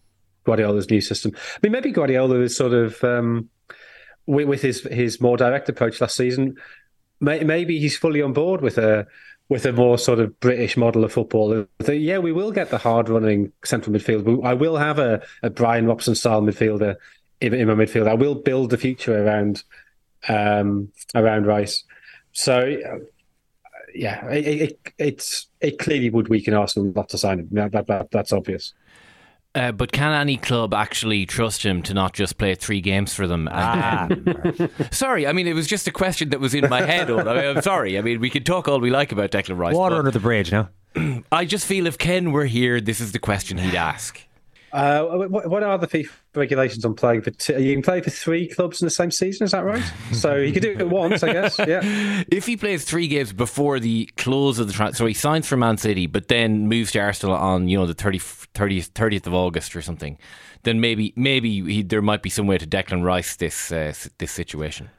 [0.45, 1.33] Guardiola's new system.
[1.35, 3.49] I mean, maybe Guardiola is sort of um,
[4.27, 6.57] with, with his his more direct approach last season.
[7.21, 9.07] May, maybe he's fully on board with a
[9.49, 11.67] with a more sort of British model of football.
[11.87, 14.45] Yeah, we will get the hard running central midfield.
[14.45, 16.97] I will have a, a Brian Robson style midfielder
[17.41, 18.09] in, in my midfield.
[18.09, 19.63] I will build the future around
[20.29, 21.85] um, around Rice.
[22.33, 22.77] So
[23.95, 27.49] yeah, it, it, it's it clearly would weaken Arsenal not to sign him.
[27.53, 28.75] That, that, that, that's obvious.
[29.55, 33.29] Uh, but can any club actually trust him to not just play three games for
[33.29, 33.47] them?
[33.49, 37.09] And, sorry, I mean it was just a question that was in my head.
[37.09, 37.29] Owen.
[37.29, 37.97] I mean, I'm sorry.
[37.97, 39.75] I mean we can talk all we like about Declan Rice.
[39.75, 40.69] Water under the bridge, no?
[41.33, 44.21] I just feel if Ken were here, this is the question he'd ask.
[44.75, 47.31] Uh, what, what are the FIFA regulations on playing for?
[47.31, 49.45] Two, you can play for three clubs in the same season.
[49.45, 49.85] Is that right?
[50.13, 51.59] So you could do it at once, I guess.
[51.61, 51.81] Yeah.
[52.29, 55.57] If he plays three games before the close of the transfer, so he signs for
[55.57, 59.35] Man City, but then moves to Arsenal on you know the 30, 30th, 30th of
[59.35, 60.19] August or something,
[60.65, 64.33] then maybe maybe he, there might be some way to Declan Rice this uh, this
[64.33, 64.91] situation.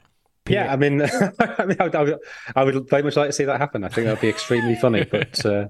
[0.48, 2.18] Yeah, I mean, I, mean I, would,
[2.54, 3.84] I would very much like to see that happen.
[3.84, 5.04] I think that would be extremely funny.
[5.04, 5.68] But uh,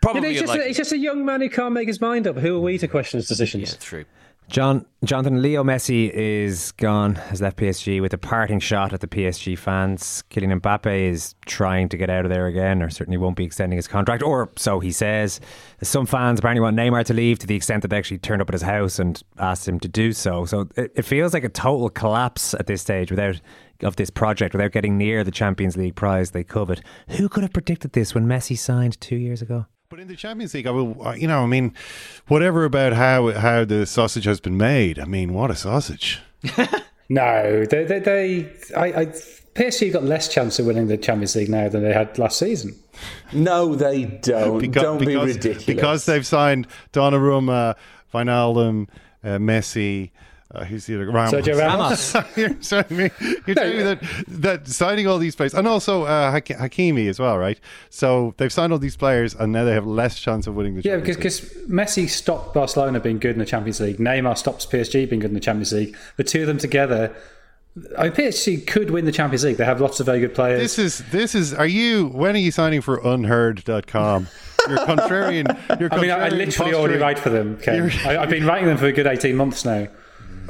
[0.00, 0.66] Probably you know, he's, just a, unlikely.
[0.68, 2.36] he's just a young man who can't make his mind up.
[2.36, 3.72] Who are we to question his decisions?
[3.72, 4.04] Yeah, true.
[4.50, 9.06] John Jonathan Leo Messi is gone, has left PSG with a parting shot at the
[9.06, 10.24] PSG fans.
[10.28, 13.76] Kylian Mbappe is trying to get out of there again, or certainly won't be extending
[13.76, 15.40] his contract, or so he says.
[15.82, 18.50] Some fans apparently want Neymar to leave to the extent that they actually turned up
[18.50, 20.44] at his house and asked him to do so.
[20.44, 23.40] So it, it feels like a total collapse at this stage without
[23.82, 26.80] of this project, without getting near the Champions League prize they covet.
[27.10, 29.66] Who could have predicted this when Messi signed two years ago?
[29.88, 31.74] But in the Champions League, I will, uh, you know, I mean,
[32.28, 34.98] whatever about how how the sausage has been made.
[34.98, 36.20] I mean, what a sausage!
[37.10, 39.06] No, they, they, they I, I,
[39.56, 42.78] PSG got less chance of winning the Champions League now than they had last season.
[43.32, 44.60] No, they don't.
[44.60, 45.64] Because, don't be ridiculous.
[45.64, 47.74] Because they've signed Donnarumma,
[48.14, 48.88] Wijnaldum,
[49.24, 50.12] uh, Messi.
[50.52, 51.06] Uh, who's the other?
[51.08, 51.32] Ramos.
[51.32, 52.14] Sergio Ramos.
[52.36, 53.10] you're telling me,
[53.46, 57.20] you're telling me that, that signing all these players, and also uh, Hak- Hakimi as
[57.20, 57.58] well, right?
[57.88, 60.82] So they've signed all these players, and now they have less chance of winning the
[60.82, 61.68] Yeah, Champions because League.
[61.68, 63.98] because Messi stopped Barcelona being good in the Champions League.
[63.98, 65.96] Neymar stops PSG being good in the Champions League.
[66.16, 67.14] The two of them together,
[67.96, 69.56] I mean, PSG could win the Champions League.
[69.56, 70.60] They have lots of very good players.
[70.60, 71.54] This is this is.
[71.54, 72.08] Are you?
[72.08, 74.26] When are you signing for UnHerd.com?
[74.68, 75.80] You're contrarian.
[75.80, 77.56] You're I mean, I, I contrarian literally already write for them.
[77.58, 77.88] Ken.
[78.04, 79.86] I, I've been writing them for a good eighteen months now.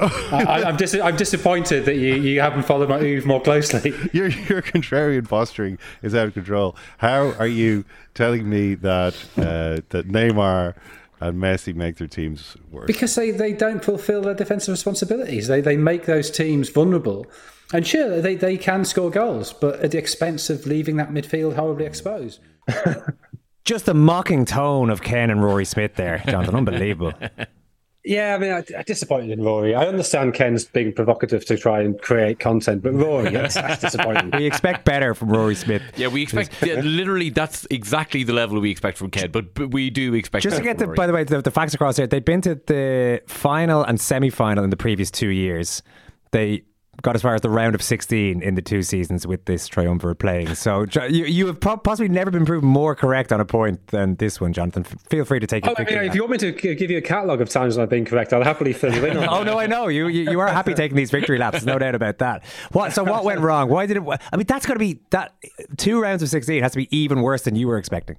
[0.01, 3.91] I, I'm, dis- I'm disappointed that you, you haven't followed my move more closely.
[4.13, 6.75] Your your contrarian posturing is out of control.
[6.97, 10.75] How are you telling me that uh, that Neymar
[11.19, 12.87] and Messi make their teams worse?
[12.87, 15.47] Because they, they don't fulfil their defensive responsibilities.
[15.47, 17.25] They they make those teams vulnerable.
[17.73, 21.55] And sure, they, they can score goals, but at the expense of leaving that midfield
[21.55, 22.41] horribly exposed.
[23.63, 26.55] Just the mocking tone of Ken and Rory Smith there, Jonathan.
[26.55, 27.13] Unbelievable.
[28.03, 29.75] Yeah, I mean, I, I'm disappointed in Rory.
[29.75, 34.31] I understand Ken's being provocative to try and create content, but Rory, that's, that's disappointing.
[34.41, 35.83] We expect better from Rory Smith.
[35.95, 39.71] Yeah, we expect yeah, literally that's exactly the level we expect from Ken, but, but
[39.71, 40.95] we do expect Just to better get the, Rory.
[40.95, 44.29] by the way, the, the facts across here, they've been to the final and semi
[44.31, 45.83] final in the previous two years.
[46.31, 46.63] They
[47.01, 50.19] got as far as the round of 16 in the two seasons with this triumvirate
[50.19, 50.53] playing.
[50.55, 54.39] So you, you have possibly never been proven more correct on a point than this
[54.41, 54.83] one, Jonathan.
[54.83, 56.97] Feel free to take Oh, your I mean, if you want me to give you
[56.97, 59.57] a catalogue of times I've been correct, I'll happily fill you in on Oh no,
[59.57, 60.29] I know you, you.
[60.31, 61.53] You are happy taking these victory laps.
[61.53, 62.43] There's no doubt about that.
[62.71, 62.93] What?
[62.93, 63.69] So what went wrong?
[63.69, 64.03] Why did it?
[64.31, 65.33] I mean, that's got to be that
[65.77, 68.17] two rounds of 16 has to be even worse than you were expecting.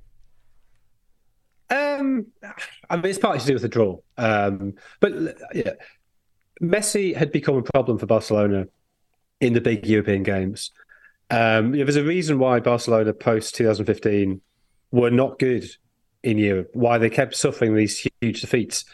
[1.71, 2.27] Um,
[2.91, 3.99] I mean, it's partly to do with the draw.
[4.19, 5.13] Um, but
[5.55, 5.71] yeah,
[6.63, 8.67] Messi had become a problem for Barcelona
[9.41, 10.71] in the big European games.
[11.31, 14.41] Um, yeah, there's a reason why Barcelona post 2015
[14.93, 15.69] were not good
[16.23, 16.71] in Europe.
[16.75, 18.85] Why they kept suffering these huge defeats.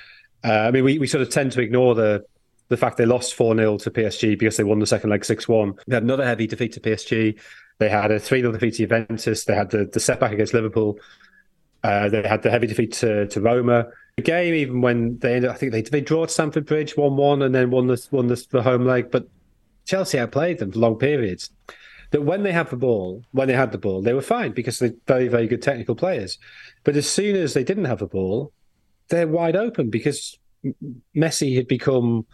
[0.44, 2.24] Uh, I mean, we, we sort of tend to ignore the
[2.68, 5.48] the fact they lost 4 0 to PSG because they won the second leg 6
[5.48, 5.74] 1.
[5.87, 7.40] They had another heavy defeat to PSG.
[7.78, 9.44] They had a 3 0 defeat to Juventus.
[9.44, 10.98] They had the, the setback against Liverpool.
[11.85, 13.87] Uh, they had the heavy defeat to, to Roma.
[14.17, 17.17] The game, even when they ended, I think they they drew at Stamford Bridge one
[17.17, 19.11] one and then won the won the, the home leg.
[19.11, 19.29] But
[19.87, 21.51] Chelsea outplayed them for long periods.
[22.11, 24.79] That when they had the ball, when they had the ball, they were fine because
[24.79, 26.38] they're very very good technical players.
[26.83, 28.53] But as soon as they didn't have the ball,
[29.09, 30.38] they're wide open because
[31.14, 32.27] Messi had become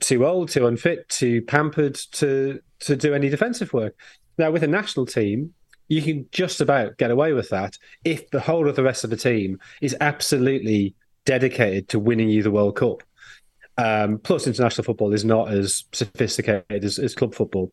[0.00, 3.94] too old, too unfit, too pampered to to do any defensive work.
[4.38, 5.52] Now with a national team,
[5.92, 9.10] you can just about get away with that if the whole of the rest of
[9.10, 10.94] the team is absolutely
[11.26, 13.02] dedicated to winning you the World Cup.
[13.76, 17.72] Um, plus, international football is not as sophisticated as, as club football,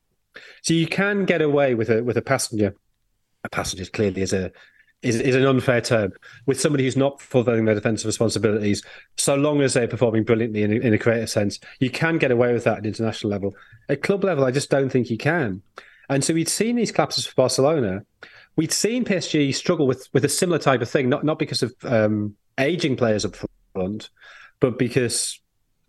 [0.64, 2.76] so you can get away with a with a passenger.
[3.46, 4.52] A passenger clearly is a
[5.02, 6.12] is, is an unfair term
[6.46, 8.84] with somebody who's not fulfilling their defensive responsibilities.
[9.16, 12.32] So long as they're performing brilliantly in a, in a creative sense, you can get
[12.32, 13.56] away with that at international level.
[13.88, 15.62] At club level, I just don't think you can.
[16.10, 18.04] And so we'd seen these collapses for Barcelona.
[18.56, 21.74] We'd seen PSG struggle with with a similar type of thing, not not because of
[21.84, 23.36] um, aging players up
[23.74, 24.10] front,
[24.60, 25.40] but because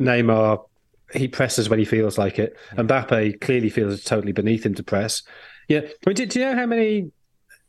[0.01, 0.65] Neymar
[1.13, 4.75] he presses when he feels like it, and Mbappe clearly feels it's totally beneath him
[4.75, 5.23] to press.
[5.69, 7.11] Yeah, I mean, do, do you know how many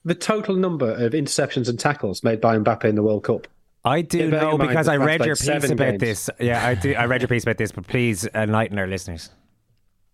[0.04, 3.48] the total number of interceptions and tackles made by Mbappe in the World Cup?
[3.84, 6.00] I do know because I read your piece about games.
[6.00, 6.30] this.
[6.40, 6.94] Yeah, I do.
[6.94, 9.32] I read your piece about this, but please enlighten our listeners.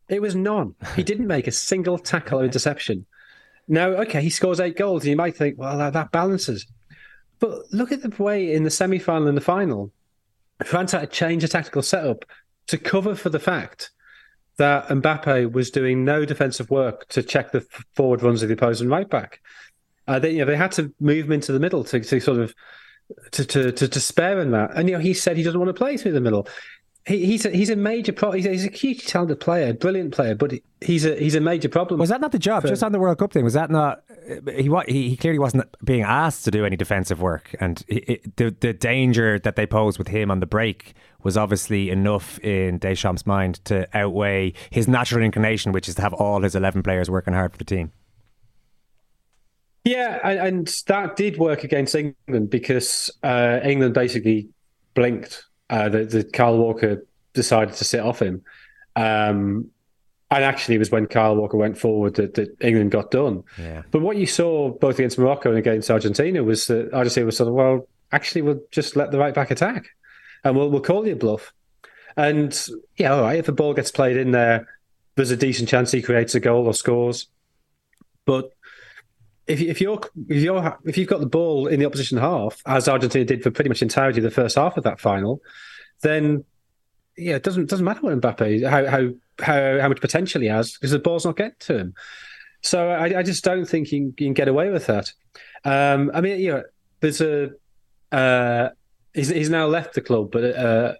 [0.09, 0.75] It was none.
[0.95, 3.05] He didn't make a single tackle or interception.
[3.67, 6.65] Now, okay, he scores eight goals, and you might think, well, that, that balances.
[7.39, 9.91] But look at the way in the semi final and the final,
[10.63, 12.25] France had to change the tactical setup
[12.67, 13.91] to cover for the fact
[14.57, 17.65] that Mbappe was doing no defensive work to check the
[17.95, 19.39] forward runs of the opposing right back.
[20.07, 22.39] Uh, they, you know, they had to move him into the middle to, to sort
[22.39, 22.55] of
[23.31, 24.71] to, to to to spare him that.
[24.75, 26.47] And you know, he said he doesn't want to play through the middle.
[27.07, 28.31] He, he's a, he's a major pro.
[28.31, 31.69] He's a, he's a hugely talented player, brilliant player, but he's a he's a major
[31.69, 32.01] problem.
[32.01, 32.63] Was that not the job?
[32.63, 34.03] for- Just on the World Cup thing, was that not?
[34.45, 38.53] He he, he clearly wasn't being asked to do any defensive work, and he, the
[38.59, 43.25] the danger that they posed with him on the break was obviously enough in Deschamps'
[43.25, 47.33] mind to outweigh his natural inclination, which is to have all his eleven players working
[47.33, 47.91] hard for the team.
[49.85, 54.49] Yeah, and, and that did work against England because uh, England basically
[54.93, 55.45] blinked.
[55.69, 58.41] Uh, the Kyle Walker decided to sit off him,
[58.95, 59.69] um,
[60.31, 63.43] and actually it was when Kyle Walker went forward that, that England got done.
[63.57, 63.83] Yeah.
[63.91, 67.49] But what you saw both against Morocco and against Argentina was that Argentina was sort
[67.49, 69.89] of well, actually we'll just let the right back attack,
[70.43, 71.53] and we'll we'll call you bluff.
[72.15, 72.57] And
[72.95, 74.67] yeah, all right, if the ball gets played in there,
[75.15, 77.27] there's a decent chance he creates a goal or scores.
[78.25, 78.51] But
[79.47, 82.87] if, if you're if you're if you've got the ball in the opposition half, as
[82.87, 85.41] Argentina did for pretty much entirety of the first half of that final,
[86.01, 86.43] then
[87.17, 90.73] yeah, it doesn't doesn't matter what Mbappe how how how, how much potential he has
[90.73, 91.93] because the ball's not getting to him.
[92.61, 95.13] So I, I just don't think you can, you can get away with that.
[95.63, 96.63] Um, I mean, you know,
[96.99, 97.51] there's a
[98.11, 98.69] uh,
[99.13, 100.93] he's he's now left the club, but uh,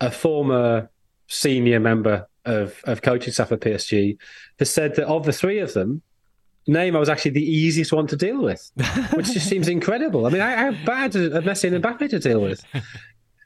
[0.00, 0.90] a former
[1.26, 4.16] senior member of of coaching staff at PSG
[4.58, 6.02] has said that of the three of them,
[6.68, 8.70] Neymar was actually the easiest one to deal with,
[9.14, 10.26] which just seems incredible.
[10.26, 12.64] I mean, how, how bad are Messi and Mbappe to deal with?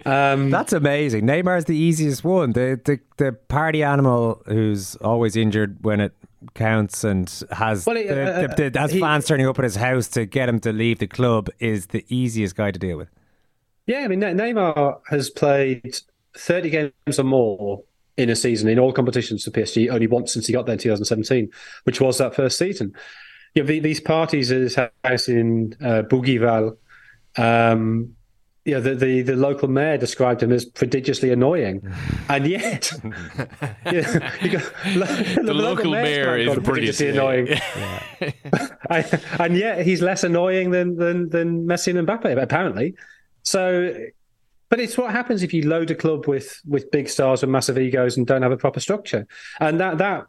[0.04, 1.24] Um, That's amazing.
[1.24, 2.52] Neymar is the easiest one.
[2.52, 6.12] The, the the party animal who's always injured when it
[6.54, 9.64] counts and has Well, he- the, uh, the, the, has he- fans turning up at
[9.64, 12.98] his house to get him to leave the club is the easiest guy to deal
[12.98, 13.08] with.
[13.86, 15.96] Yeah, I mean, Neymar has played
[16.36, 17.84] 30 games or more
[18.16, 20.78] in a season in all competitions for PSG only once since he got there in
[20.78, 21.50] 2017,
[21.84, 22.92] which was that first season.
[23.54, 26.76] You know, the, these parties at his house in uh, Bougival,
[27.36, 28.14] um,
[28.64, 31.82] you know, the, the, the local mayor described him as prodigiously annoying.
[32.28, 33.10] and yet, you
[34.02, 37.48] know, you got, the, local mayor is prodigiously annoying.
[38.90, 42.94] I, and yet he's less annoying than than than Messi and Mbappe apparently.
[43.42, 43.92] So,
[44.74, 47.78] but it's what happens if you load a club with with big stars with massive
[47.78, 49.24] egos and don't have a proper structure,
[49.60, 50.26] and that that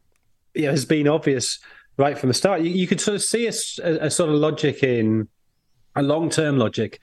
[0.56, 1.58] has been obvious
[1.98, 2.62] right from the start.
[2.62, 5.28] You, you could sort of see a sort of logic in
[5.96, 7.00] a long term logic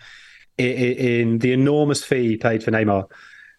[0.56, 3.10] in, in the enormous fee paid for Neymar.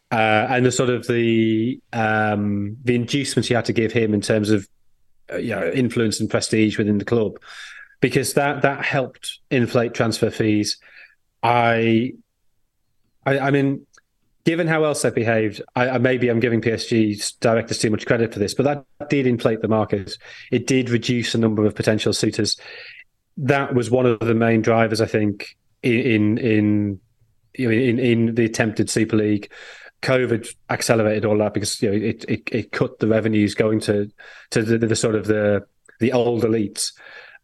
[0.09, 4.21] Uh, and the sort of the um, the inducements you had to give him in
[4.21, 4.65] terms of
[5.29, 7.37] uh, you know influence and prestige within the club,
[7.99, 10.77] because that that helped inflate transfer fees.
[11.45, 12.13] I,
[13.25, 13.85] I, I mean,
[14.45, 18.33] given how else they've behaved, I, I maybe I'm giving PSG's directors too much credit
[18.33, 20.17] for this, but that did inflate the market.
[20.51, 22.57] It did reduce the number of potential suitors.
[23.37, 26.99] That was one of the main drivers, I think, in in
[27.59, 29.51] know, in, in the attempted Super League.
[30.01, 34.11] COVID accelerated all that because you know it, it, it cut the revenues going to
[34.51, 35.65] to the, the sort of the
[35.99, 36.91] the old elites.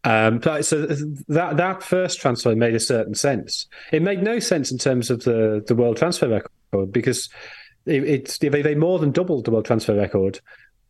[0.02, 0.86] Um, so
[1.28, 3.66] that that first transfer made a certain sense.
[3.92, 7.28] It made no sense in terms of the, the world transfer record because
[7.84, 10.40] it, it's they, they more than doubled the world transfer record.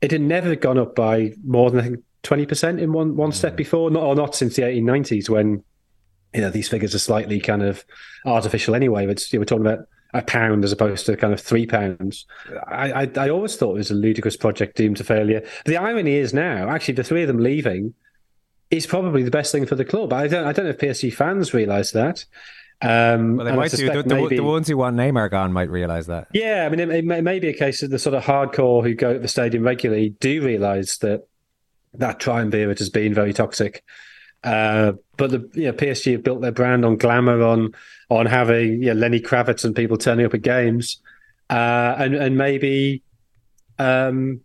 [0.00, 3.32] It had never gone up by more than I think twenty percent in one one
[3.32, 5.64] step before, not or not since the eighteen nineties when
[6.32, 7.84] you know these figures are slightly kind of
[8.24, 9.06] artificial anyway.
[9.06, 12.26] But you know, we're talking about a pound as opposed to kind of three pounds.
[12.68, 15.44] I, I, I always thought it was a ludicrous project doomed to failure.
[15.66, 17.94] The irony is now, actually, the three of them leaving
[18.70, 20.12] is probably the best thing for the club.
[20.12, 22.24] I don't I don't know if PSG fans realise that.
[22.82, 23.92] Um, well, they might do.
[23.92, 26.28] The, the, maybe, the, ones who want Neymar gone might realise that.
[26.32, 28.24] Yeah, I mean, it, it, may, it, may, be a case that the sort of
[28.24, 31.28] hardcore who go to the stadium regularly do realise that
[31.94, 33.84] that triumvirate has been very toxic.
[34.42, 37.74] Uh, but the you know, PSG have built their brand on glamour, on
[38.08, 41.02] on having you know, Lenny Kravitz and people turning up at games,
[41.50, 43.02] uh, and and maybe
[43.78, 44.40] um,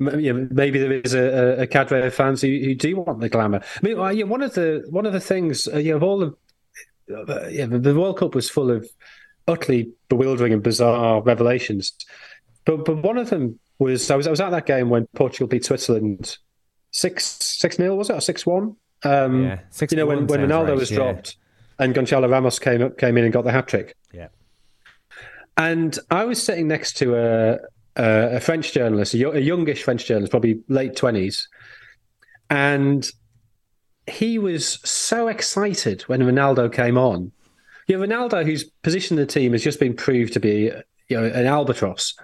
[0.00, 3.28] you know, maybe there is a, a cadre of fans who, who do want the
[3.28, 3.60] glamour.
[3.62, 6.02] I mean, well, yeah, one of the one of the things, uh, you know, of
[6.02, 6.36] all the
[7.14, 8.88] uh, yeah, the World Cup was full of
[9.46, 11.92] utterly bewildering and bizarre revelations,
[12.64, 15.48] but but one of them was I was I was at that game when Portugal
[15.48, 16.38] beat Switzerland
[16.92, 18.76] six six nil was it or six one?
[19.02, 19.92] Um, yeah, six.
[19.92, 20.96] You know when when Ronaldo right, was yeah.
[20.96, 21.36] dropped
[21.78, 23.96] and Gonçalo Ramos came up came in and got the hat trick.
[24.12, 24.28] Yeah,
[25.56, 27.58] and I was sitting next to a
[28.00, 31.48] uh, a French journalist, a, youngish French journalist, probably late twenties,
[32.48, 33.10] and
[34.06, 37.30] he was so excited when Ronaldo came on.
[37.86, 40.70] You know, Ronaldo, whose position in the team has just been proved to be,
[41.08, 42.14] you know, an albatross.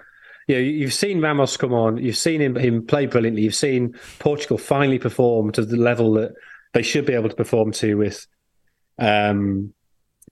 [0.47, 3.93] You know, you've seen Ramos come on, you've seen him, him play brilliantly, you've seen
[4.17, 6.33] Portugal finally perform to the level that
[6.73, 8.25] they should be able to perform to with
[8.97, 9.73] um,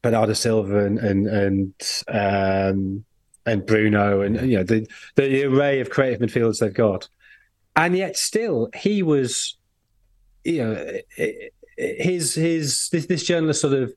[0.02, 1.74] Bernardo Silva and and, and
[2.08, 3.06] um,
[3.46, 7.08] and Bruno and you know the the array of creative midfielders they've got,
[7.76, 9.58] and yet still he was,
[10.44, 10.92] you know,
[11.78, 13.94] his his this, this journalist sort of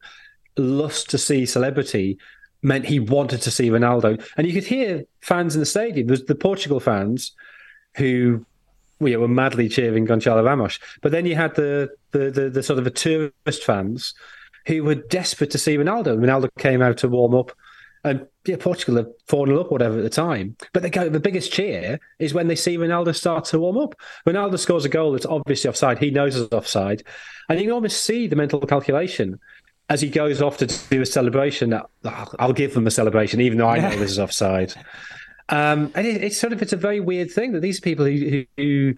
[0.56, 2.18] lust to see celebrity
[2.62, 6.08] meant he wanted to see Ronaldo, and you could hear fans in the stadium.
[6.08, 7.32] There's the Portugal fans
[7.96, 8.44] who
[9.00, 12.62] you know, were madly cheering Gonçalo Ramos, but then you had the the the, the
[12.62, 14.14] sort of the tourist fans
[14.66, 16.18] who were desperate to see Ronaldo.
[16.18, 17.52] Ronaldo came out to warm up
[18.04, 20.56] and yeah, Portugal have fallen up whatever at the time.
[20.72, 23.94] But they go the biggest cheer is when they see Ronaldo start to warm up.
[24.26, 25.98] Ronaldo scores a goal that's obviously offside.
[25.98, 27.02] He knows it's offside.
[27.48, 29.38] And you can almost see the mental calculation
[29.90, 31.78] as he goes off to do a celebration.
[32.04, 34.74] I'll give them a celebration, even though I know this is offside.
[35.48, 38.44] Um, and it, it's sort of it's a very weird thing that these people who,
[38.56, 38.94] who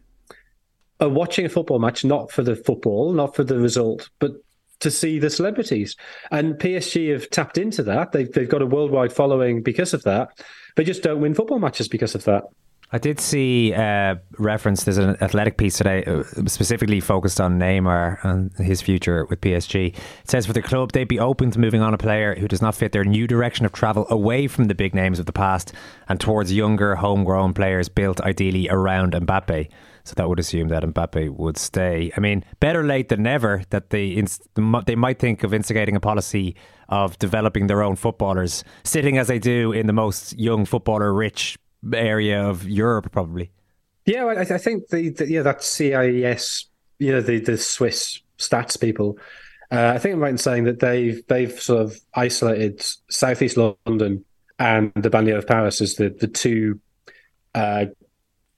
[1.00, 4.32] are watching a football match not for the football, not for the result, but
[4.80, 5.96] to see the celebrities.
[6.30, 8.12] And PSG have tapped into that.
[8.12, 10.42] They've, they've got a worldwide following because of that.
[10.76, 12.44] They just don't win football matches because of that.
[12.92, 14.82] I did see uh, reference.
[14.82, 19.94] There's an athletic piece today uh, specifically focused on Neymar and his future with PSG.
[19.94, 22.60] It says for the club, they'd be open to moving on a player who does
[22.60, 25.72] not fit their new direction of travel away from the big names of the past
[26.08, 29.68] and towards younger, homegrown players built ideally around Mbappe.
[30.04, 32.12] So that would assume that Mbappe would stay.
[32.16, 33.62] I mean, better late than never.
[33.70, 34.48] That they inst-
[34.86, 36.56] they might think of instigating a policy
[36.88, 41.58] of developing their own footballers, sitting as they do in the most young footballer rich
[41.94, 43.50] area of Europe, probably.
[44.06, 46.66] Yeah, I, I think the, the, yeah that CIES,
[46.98, 49.18] you know, the the Swiss stats people.
[49.70, 54.24] Uh, I think I'm right in saying that they've they've sort of isolated southeast London
[54.58, 56.80] and the banlieue of Paris as the the two
[57.54, 57.86] uh,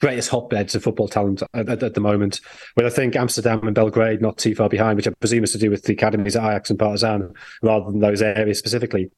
[0.03, 2.41] greatest hotbeds of football talent at, at, at, the moment.
[2.77, 5.59] With I think Amsterdam and Belgrade not too far behind, which I presume is to
[5.59, 9.11] do with the academies at Ajax and Partizan rather than those areas specifically.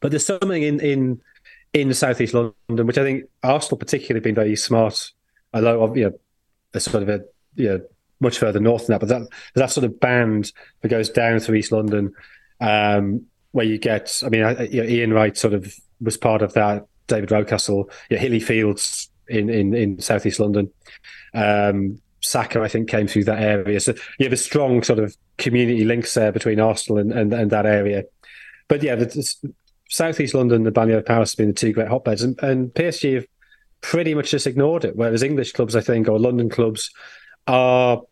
[0.00, 1.20] But there's something in in
[1.74, 5.10] in southeast London, which I think Arsenal particularly been very smart.
[5.52, 6.18] Although you know,
[6.72, 7.24] they're sort of a
[7.56, 7.80] you know
[8.20, 11.56] much further north than that, but that that sort of band that goes down through
[11.56, 12.12] East London,
[12.60, 14.22] um, where you get.
[14.24, 16.86] I mean, you know, Ian Wright sort of was part of that.
[17.08, 20.70] David Rocastle, yeah, Hilly Fields in in, in southeast London.
[21.34, 23.78] Um, Saka, I think, came through that area.
[23.80, 27.50] So you have a strong sort of community links there between Arsenal and, and, and
[27.52, 28.04] that area.
[28.66, 29.34] But yeah, the,
[29.88, 33.26] southeast London, the of Paris, have been the two great hotbeds, and, and PSG have
[33.80, 34.96] pretty much just ignored it.
[34.96, 36.90] Whereas English clubs, I think, or London clubs,
[37.46, 38.02] are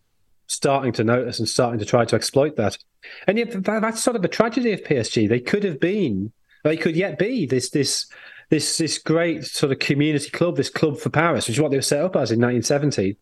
[0.46, 2.78] starting to notice and starting to try to exploit that.
[3.26, 5.28] And yet, that's sort of a tragedy of PSG.
[5.28, 6.32] They could have been,
[6.64, 8.06] they could yet be this this
[8.48, 11.78] this this great sort of community club, this club for Paris, which is what they
[11.78, 13.16] were set up as in 1970.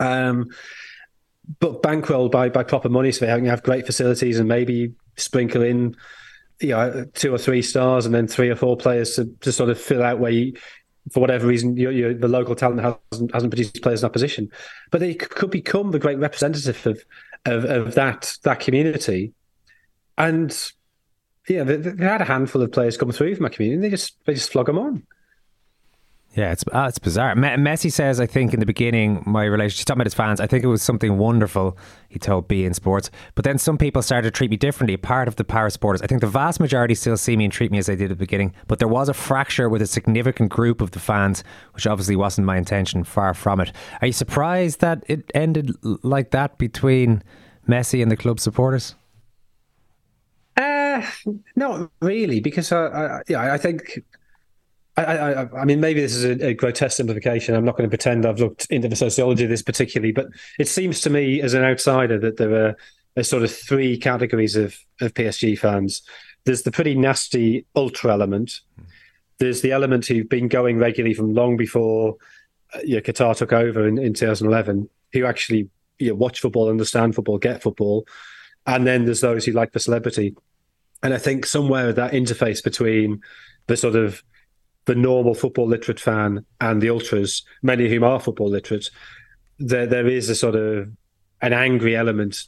[0.00, 0.50] Um,
[1.60, 5.94] but bankrolled by by proper money, so they have great facilities and maybe sprinkle in,
[6.60, 9.70] you know, two or three stars and then three or four players to, to sort
[9.70, 10.54] of fill out where you,
[11.12, 12.80] for whatever reason, you, you, the local talent
[13.12, 14.50] hasn't hasn't produced players in that position.
[14.90, 17.04] But they could become the great representative of
[17.46, 19.32] of, of that that community,
[20.16, 20.72] and
[21.48, 23.80] yeah, they, they had a handful of players come through from my community.
[23.80, 25.06] They just they just flog them on.
[26.34, 27.36] Yeah, it's uh, it's bizarre.
[27.36, 30.48] Me- Messi says, I think in the beginning, my relationship, talking about his fans, I
[30.48, 31.78] think it was something wonderful,
[32.08, 33.10] he told beIN Sports.
[33.36, 36.02] But then some people started to treat me differently, part of the power supporters.
[36.02, 38.18] I think the vast majority still see me and treat me as they did at
[38.18, 38.52] the beginning.
[38.66, 42.48] But there was a fracture with a significant group of the fans, which obviously wasn't
[42.48, 43.70] my intention, far from it.
[44.00, 45.70] Are you surprised that it ended
[46.02, 47.22] like that between
[47.68, 48.96] Messi and the club supporters?
[51.56, 54.00] Not really, because I, I, yeah, I think.
[54.96, 57.56] I, I, I mean, maybe this is a, a grotesque simplification.
[57.56, 60.26] I'm not going to pretend I've looked into the sociology of this particularly, but
[60.56, 62.76] it seems to me, as an outsider, that there are,
[63.16, 66.02] are sort of three categories of, of PSG fans.
[66.44, 68.60] There's the pretty nasty ultra element.
[69.38, 72.16] There's the element who've been going regularly from long before
[72.72, 75.68] uh, you know, Qatar took over in, in 2011, who actually
[75.98, 78.06] you know, watch football, understand football, get football.
[78.66, 80.34] And then there's those who like the celebrity.
[81.02, 83.20] And I think somewhere that interface between
[83.66, 84.22] the sort of
[84.86, 88.90] the normal football literate fan and the ultras, many of whom are football literate,
[89.58, 90.88] there there is a sort of
[91.40, 92.44] an angry element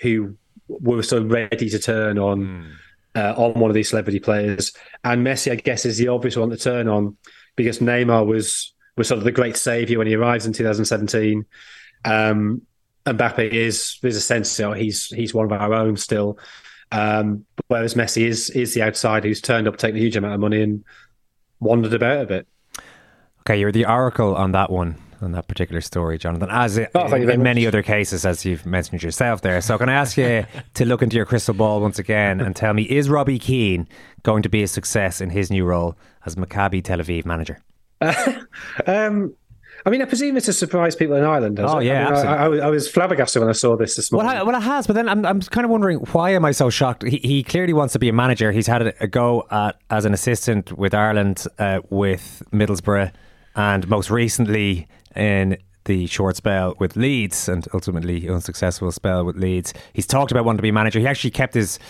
[0.00, 0.36] who
[0.68, 2.72] were sort of ready to turn on
[3.14, 4.72] uh, on one of these celebrity players.
[5.04, 7.16] And Messi, I guess, is the obvious one to turn on
[7.56, 11.44] because Neymar was was sort of the great savior when he arrives in 2017.
[12.04, 12.62] Um,
[13.06, 16.38] Mbappe is there's a sense you know, he's he's one of our own still.
[16.92, 20.40] Um, whereas Messi is is the outside who's turned up, taken a huge amount of
[20.40, 20.84] money, and
[21.58, 22.46] wandered about a bit.
[23.40, 27.12] Okay, you're the oracle on that one, on that particular story, Jonathan, as it, Oh,
[27.16, 29.60] you in many other cases, as you've mentioned yourself there.
[29.60, 32.74] So, can I ask you to look into your crystal ball once again and tell
[32.74, 33.88] me, is Robbie Keane
[34.22, 37.58] going to be a success in his new role as Maccabi Tel Aviv manager?
[38.86, 39.34] um,
[39.84, 41.58] I mean, I presume it's to surprise people in Ireland.
[41.60, 41.86] Oh, it?
[41.86, 44.22] yeah, I, mean, I, I, was- I was flabbergasted when I saw this this Well,
[44.22, 44.40] morning.
[44.40, 46.70] I, well, it has, but then I'm, I'm kind of wondering why am I so
[46.70, 47.02] shocked?
[47.02, 48.52] He, he clearly wants to be a manager.
[48.52, 53.12] He's had a, a go at as an assistant with Ireland, uh, with Middlesbrough,
[53.56, 59.74] and most recently in the short spell with Leeds, and ultimately unsuccessful spell with Leeds.
[59.92, 61.00] He's talked about wanting to be a manager.
[61.00, 61.80] He actually kept his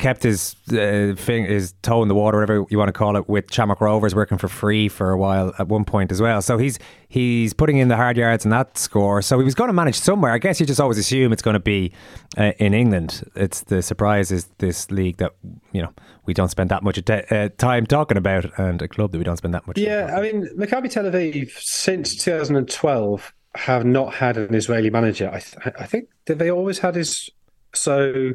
[0.00, 3.28] kept his uh, thing, his toe in the water, whatever you want to call it,
[3.28, 6.42] with Shamrock Rovers working for free for a while at one point as well.
[6.42, 6.78] So he's
[7.08, 9.22] he's putting in the hard yards in that score.
[9.22, 10.32] So he was going to manage somewhere.
[10.32, 11.92] I guess you just always assume it's going to be
[12.36, 13.22] uh, in England.
[13.36, 15.32] It's the surprise is this league that
[15.72, 15.92] you know
[16.26, 19.24] we don't spend that much at- uh, time talking about, and a club that we
[19.24, 19.78] don't spend that much.
[19.78, 25.28] Yeah, I mean, Maccabi Tel Aviv since 2012 have not had an Israeli manager.
[25.28, 27.30] I, th- I think that they always had his.
[27.74, 28.32] So,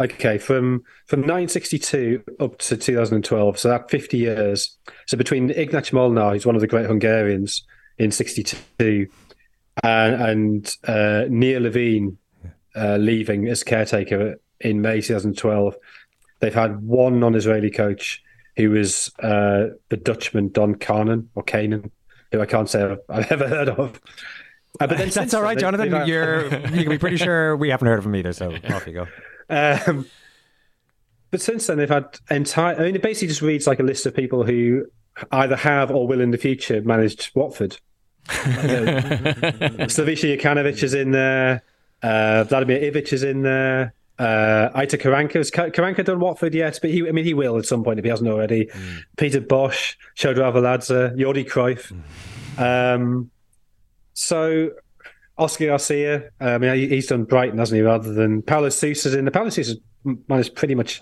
[0.00, 4.76] okay, from from 1962 up to 2012, so that 50 years.
[5.06, 7.64] So between Ignác Molnar, who's one of the great Hungarians
[7.98, 9.08] in 62,
[9.82, 12.18] and, and uh, Nir Levine
[12.76, 15.76] uh, leaving as caretaker in May 2012,
[16.40, 18.22] they've had one non-Israeli coach
[18.56, 21.90] who was uh, the Dutchman Don Carnan or Kanan,
[22.32, 24.00] who I can't say I've, ever heard of.
[24.80, 26.06] Uh, but then That's all right, they- Jonathan.
[26.06, 28.32] You're you can be pretty sure we haven't heard of him either.
[28.32, 29.06] So off you go.
[29.48, 30.06] Um,
[31.30, 32.76] but since then, they've had entire.
[32.76, 34.86] I mean, it basically just reads like a list of people who
[35.32, 37.78] either have or will in the future managed Watford.
[38.28, 41.62] Slavisha Jokanovic is in there.
[42.02, 43.94] Uh, Vladimir Ivic is in there.
[44.18, 46.78] Uh, Aitor Karanka has Karanka done Watford yet?
[46.80, 48.68] But he, I mean, he will at some point if he hasn't already.
[49.16, 51.92] Peter Bosz, Shota Arveladze, Jordi Cruyff.
[52.58, 53.30] Um,
[54.14, 54.70] so
[55.38, 57.82] Oscar Garcia, I mean, he- he's done Brighton, hasn't he?
[57.82, 59.78] Rather than Paulo Sousa's in the Paulo Sousa's
[60.28, 61.00] managed pretty much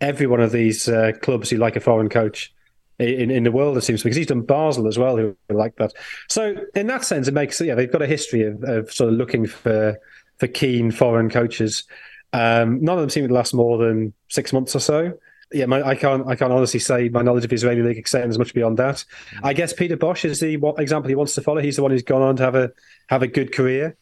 [0.00, 2.52] every one of these uh, clubs who like a foreign coach
[2.98, 5.92] in, in the world, it seems, because he's done Basel as well, who like that.
[6.28, 9.18] So in that sense, it makes yeah, they've got a history of, of sort of
[9.18, 9.98] looking for
[10.38, 11.84] for keen foreign coaches.
[12.32, 15.12] Um, none of them seem to last more than six months or so.
[15.54, 16.26] Yeah, my, I can't.
[16.26, 19.04] I can't honestly say my knowledge of Israeli league extends much beyond that.
[19.42, 21.60] I guess Peter Bosz is the what example he wants to follow.
[21.60, 22.72] He's the one who's gone on to have a
[23.08, 23.96] have a good career,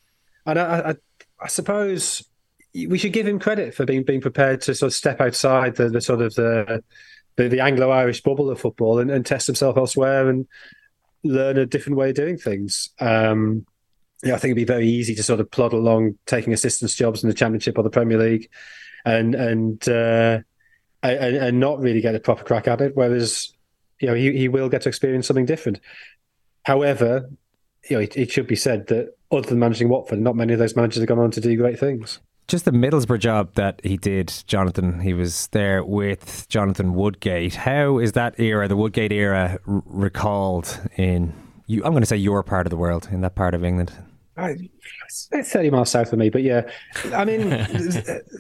[0.46, 0.94] and I, I,
[1.42, 2.24] I suppose
[2.74, 5.90] we should give him credit for being being prepared to sort of step outside the,
[5.90, 6.82] the sort of the
[7.36, 10.46] the, the Anglo-Irish bubble of football and, and test himself elsewhere and
[11.22, 12.90] learn a different way of doing things.
[12.98, 13.66] Um,
[14.22, 17.22] yeah, I think it'd be very easy to sort of plod along, taking assistance jobs
[17.22, 18.48] in the Championship or the Premier League,
[19.04, 20.38] and and uh,
[21.02, 22.92] and, and not really get a proper crack at it.
[22.94, 23.52] Whereas,
[24.00, 25.80] you know, he, he will get to experience something different.
[26.64, 27.30] However,
[27.88, 30.58] you know, it, it should be said that other than managing Watford, not many of
[30.58, 32.20] those managers have gone on to do great things.
[32.48, 35.00] Just the Middlesbrough job that he did, Jonathan.
[35.00, 37.54] He was there with Jonathan Woodgate.
[37.54, 41.32] How is that era, the Woodgate era, r- recalled in?
[41.66, 43.92] You, I'm going to say your part of the world, in that part of England.
[44.36, 44.56] I,
[45.30, 46.62] it's 30 miles south of me, but yeah,
[47.12, 47.50] I mean,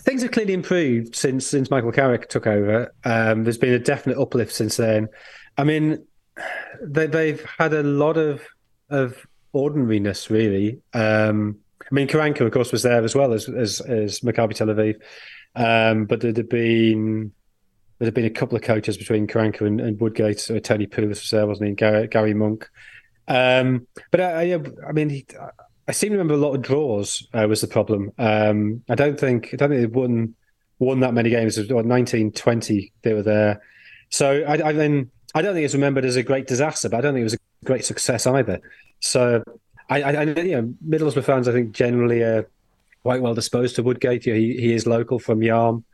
[0.00, 2.94] things have clearly improved since since Michael Carrick took over.
[3.04, 5.08] Um, there's been a definite uplift since then.
[5.58, 6.06] I mean,
[6.82, 8.42] they, they've had a lot of
[8.88, 10.80] of ordinariness, really.
[10.94, 14.68] Um, I mean, Karanka, of course, was there as well as as, as Maccabi Tel
[14.68, 14.96] Aviv,
[15.54, 17.32] um, but there'd have been
[17.98, 20.40] there'd have been a couple of coaches between Karanka and, and Woodgate.
[20.40, 21.74] So Tony Pulis was there, wasn't he?
[21.74, 22.68] Gary, Gary Monk.
[23.28, 25.26] Um, but I, I, I mean, he,
[25.88, 28.12] I seem to remember a lot of draws uh, was the problem.
[28.18, 30.34] Um, I don't think I don't think they won
[30.78, 31.58] won that many games.
[31.58, 33.62] It was 19, 20 they were there.
[34.10, 37.00] So I, I then I don't think it's remembered as a great disaster, but I
[37.00, 38.60] don't think it was a great success either.
[39.00, 39.42] So
[39.88, 42.48] I, I, I you know, Middlesbrough fans I think generally are
[43.02, 44.26] quite well disposed to Woodgate.
[44.26, 45.84] You know, he, he is local from Yarm,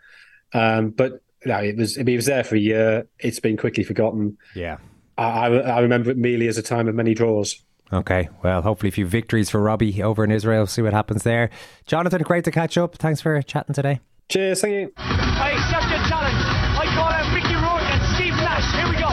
[0.53, 3.07] um, but no, it was he was there for a year.
[3.18, 4.36] It's been quickly forgotten.
[4.55, 4.78] Yeah.
[5.16, 7.61] I, I remember it merely as a time of many draws.
[7.93, 10.66] Okay, well, hopefully a few victories for Robbie over in Israel.
[10.66, 11.51] See what happens there.
[11.86, 12.97] Jonathan, great to catch up.
[12.97, 14.01] Thanks for chatting today.
[14.28, 14.93] Cheers, thank you.
[14.99, 16.36] I accept your challenge.
[16.36, 18.68] I call out Mickey Rourke and Steve Nash.
[18.76, 19.09] Here we go.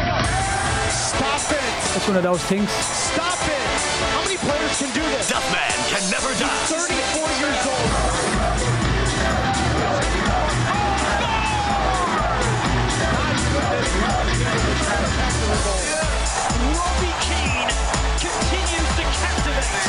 [0.92, 1.96] Stop it.
[1.96, 2.70] It's one of those things.
[2.70, 3.64] Stop it.
[4.12, 5.32] How many players can do this?
[5.32, 6.66] Duffman can never die.
[6.68, 7.25] 30,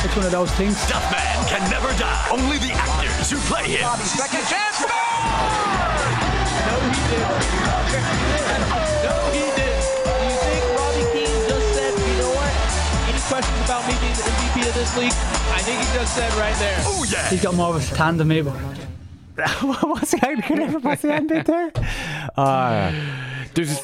[0.03, 0.75] It's one of those things.
[0.85, 2.27] Duffman can never die.
[2.31, 3.89] Only the actors who play him.
[4.05, 4.81] Second chance.
[6.67, 7.57] No, he didn't.
[9.01, 9.81] No, he didn't.
[10.05, 12.53] Do you think Robbie Keane just said, you know what?
[13.09, 15.17] Any questions about me being the MVP of this league?
[15.51, 16.77] I think he just said right there.
[16.85, 17.29] Oh yeah.
[17.29, 18.41] He's got more of a stand than me.
[18.41, 18.53] But...
[19.61, 21.71] what's the what's the end bit there?
[22.37, 22.91] Uh,
[23.55, 23.81] There's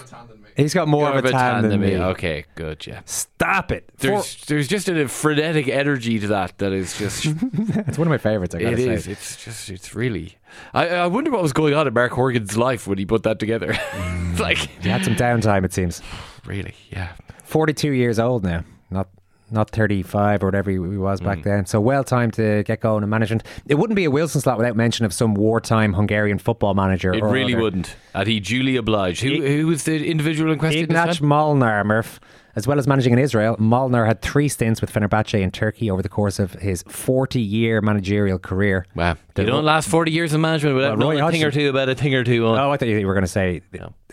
[0.56, 1.98] he's got more of a tan than me.
[1.98, 3.02] Okay, good, yeah.
[3.06, 3.90] Stop it.
[3.98, 8.18] There's there's just a frenetic energy to that that is just it's one of my
[8.18, 8.56] favorites.
[8.56, 8.94] I gotta It say.
[8.94, 9.08] is.
[9.08, 9.70] It's just.
[9.70, 10.38] It's really.
[10.74, 13.40] I, I wonder what was going on in Mark Horgan's life when he put that
[13.40, 13.74] together.
[13.94, 14.40] Mm.
[14.40, 16.02] like He had some downtime, it seems.
[16.46, 17.10] really, yeah.
[17.44, 18.64] Forty-two years old now.
[18.90, 19.08] Not
[19.54, 21.44] not thirty-five or whatever he was back Mm.
[21.44, 21.66] then.
[21.66, 23.44] So well timed to get going and management.
[23.68, 27.14] It wouldn't be a Wilson slot without mention of some wartime Hungarian football manager.
[27.14, 27.64] It or really other.
[27.64, 27.96] wouldn't.
[28.14, 29.22] And he duly obliged.
[29.22, 30.88] Who, who was the individual in question?
[30.88, 31.22] Ignác?
[31.22, 32.20] Molnar, Murph.
[32.56, 36.04] As well as managing in Israel, Molnar had three stints with Fenerbahce in Turkey over
[36.04, 38.86] the course of his 40 year managerial career.
[38.94, 39.16] Wow.
[39.34, 41.68] The- you don't last 40 years in management without Well, knowing a thing or two
[41.70, 42.60] about a thing or two on.
[42.60, 43.62] Oh, I thought you were going to say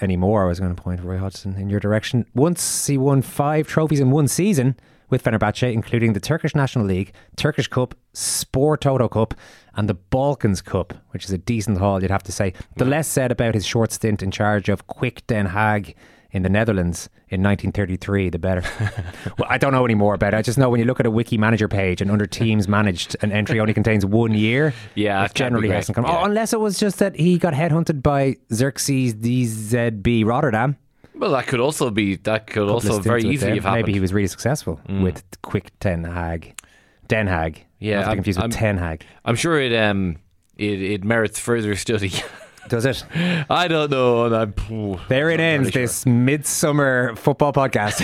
[0.01, 0.45] any more.
[0.45, 2.25] I was going to point Roy Hodgson in your direction.
[2.35, 4.75] Once he won five trophies in one season
[5.11, 9.35] with Fenerbahce, including the Turkish National League, Turkish Cup, Sport Toto Cup,
[9.75, 12.53] and the Balkans Cup, which is a decent haul, you'd have to say.
[12.77, 15.95] The less said about his short stint in charge of Quick Den Haag
[16.33, 18.63] in the Netherlands in 1933, the better.
[19.39, 20.37] well, I don't know any more about it.
[20.37, 23.17] I just know when you look at a wiki manager page and under teams managed,
[23.21, 24.75] an entry only contains one year.
[24.95, 26.05] Yeah, it that can't be generally hasn't come.
[26.05, 26.21] Oh, yeah.
[26.21, 30.77] Oh, unless it was just that he got headhunted by Xerxes DZB Rotterdam.
[31.21, 32.17] Well, that could also be.
[32.17, 33.83] That could also very easily have happened.
[33.83, 36.59] Maybe he was really successful with Quick ten hag,
[37.09, 37.65] Den hag.
[37.79, 39.05] Yeah, I'm- confused with I'm- Ten Hag.
[39.25, 40.17] I'm sure it um
[40.57, 42.13] it, it merits further study.
[42.71, 43.05] Does it?
[43.51, 44.27] I don't know.
[44.27, 44.55] and I'm,
[45.09, 45.83] There it not ends, really sure.
[45.83, 47.97] this midsummer football podcast.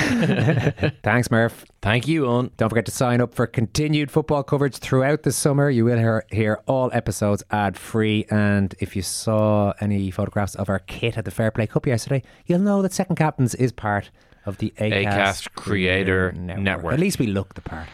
[1.03, 1.65] Thanks, Murph.
[1.83, 2.51] Thank you, Owen.
[2.57, 5.71] Don't forget to sign up for continued football coverage throughout the summer.
[5.71, 8.27] You will hear, hear all episodes ad free.
[8.29, 12.23] And if you saw any photographs of our kit at the Fair Play Cup yesterday,
[12.47, 14.11] you'll know that Second Captains is part
[14.47, 16.93] of the ACAST, Acast Creator Network.
[16.95, 17.87] At least we look the part.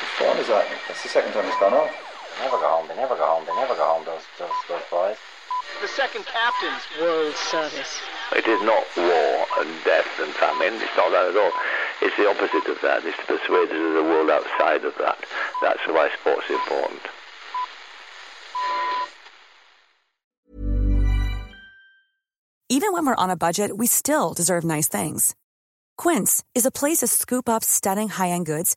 [0.00, 0.66] Which form is that?
[0.88, 1.90] That's the second time it's gone off.
[2.36, 2.88] They never go home.
[2.88, 3.44] They never go home.
[3.46, 4.04] They never go home.
[4.04, 5.16] Those those those boys.
[5.80, 8.00] The second captain's World Service.
[8.32, 10.74] It is not war and death and famine.
[10.80, 11.52] It's not that at all.
[12.00, 13.04] It's the opposite of that.
[13.04, 15.18] It's to persuade us of the world outside of that.
[15.62, 17.02] That's why sports is important.
[22.68, 25.34] Even when we're on a budget, we still deserve nice things.
[25.96, 28.76] Quince is a place to scoop up stunning high-end goods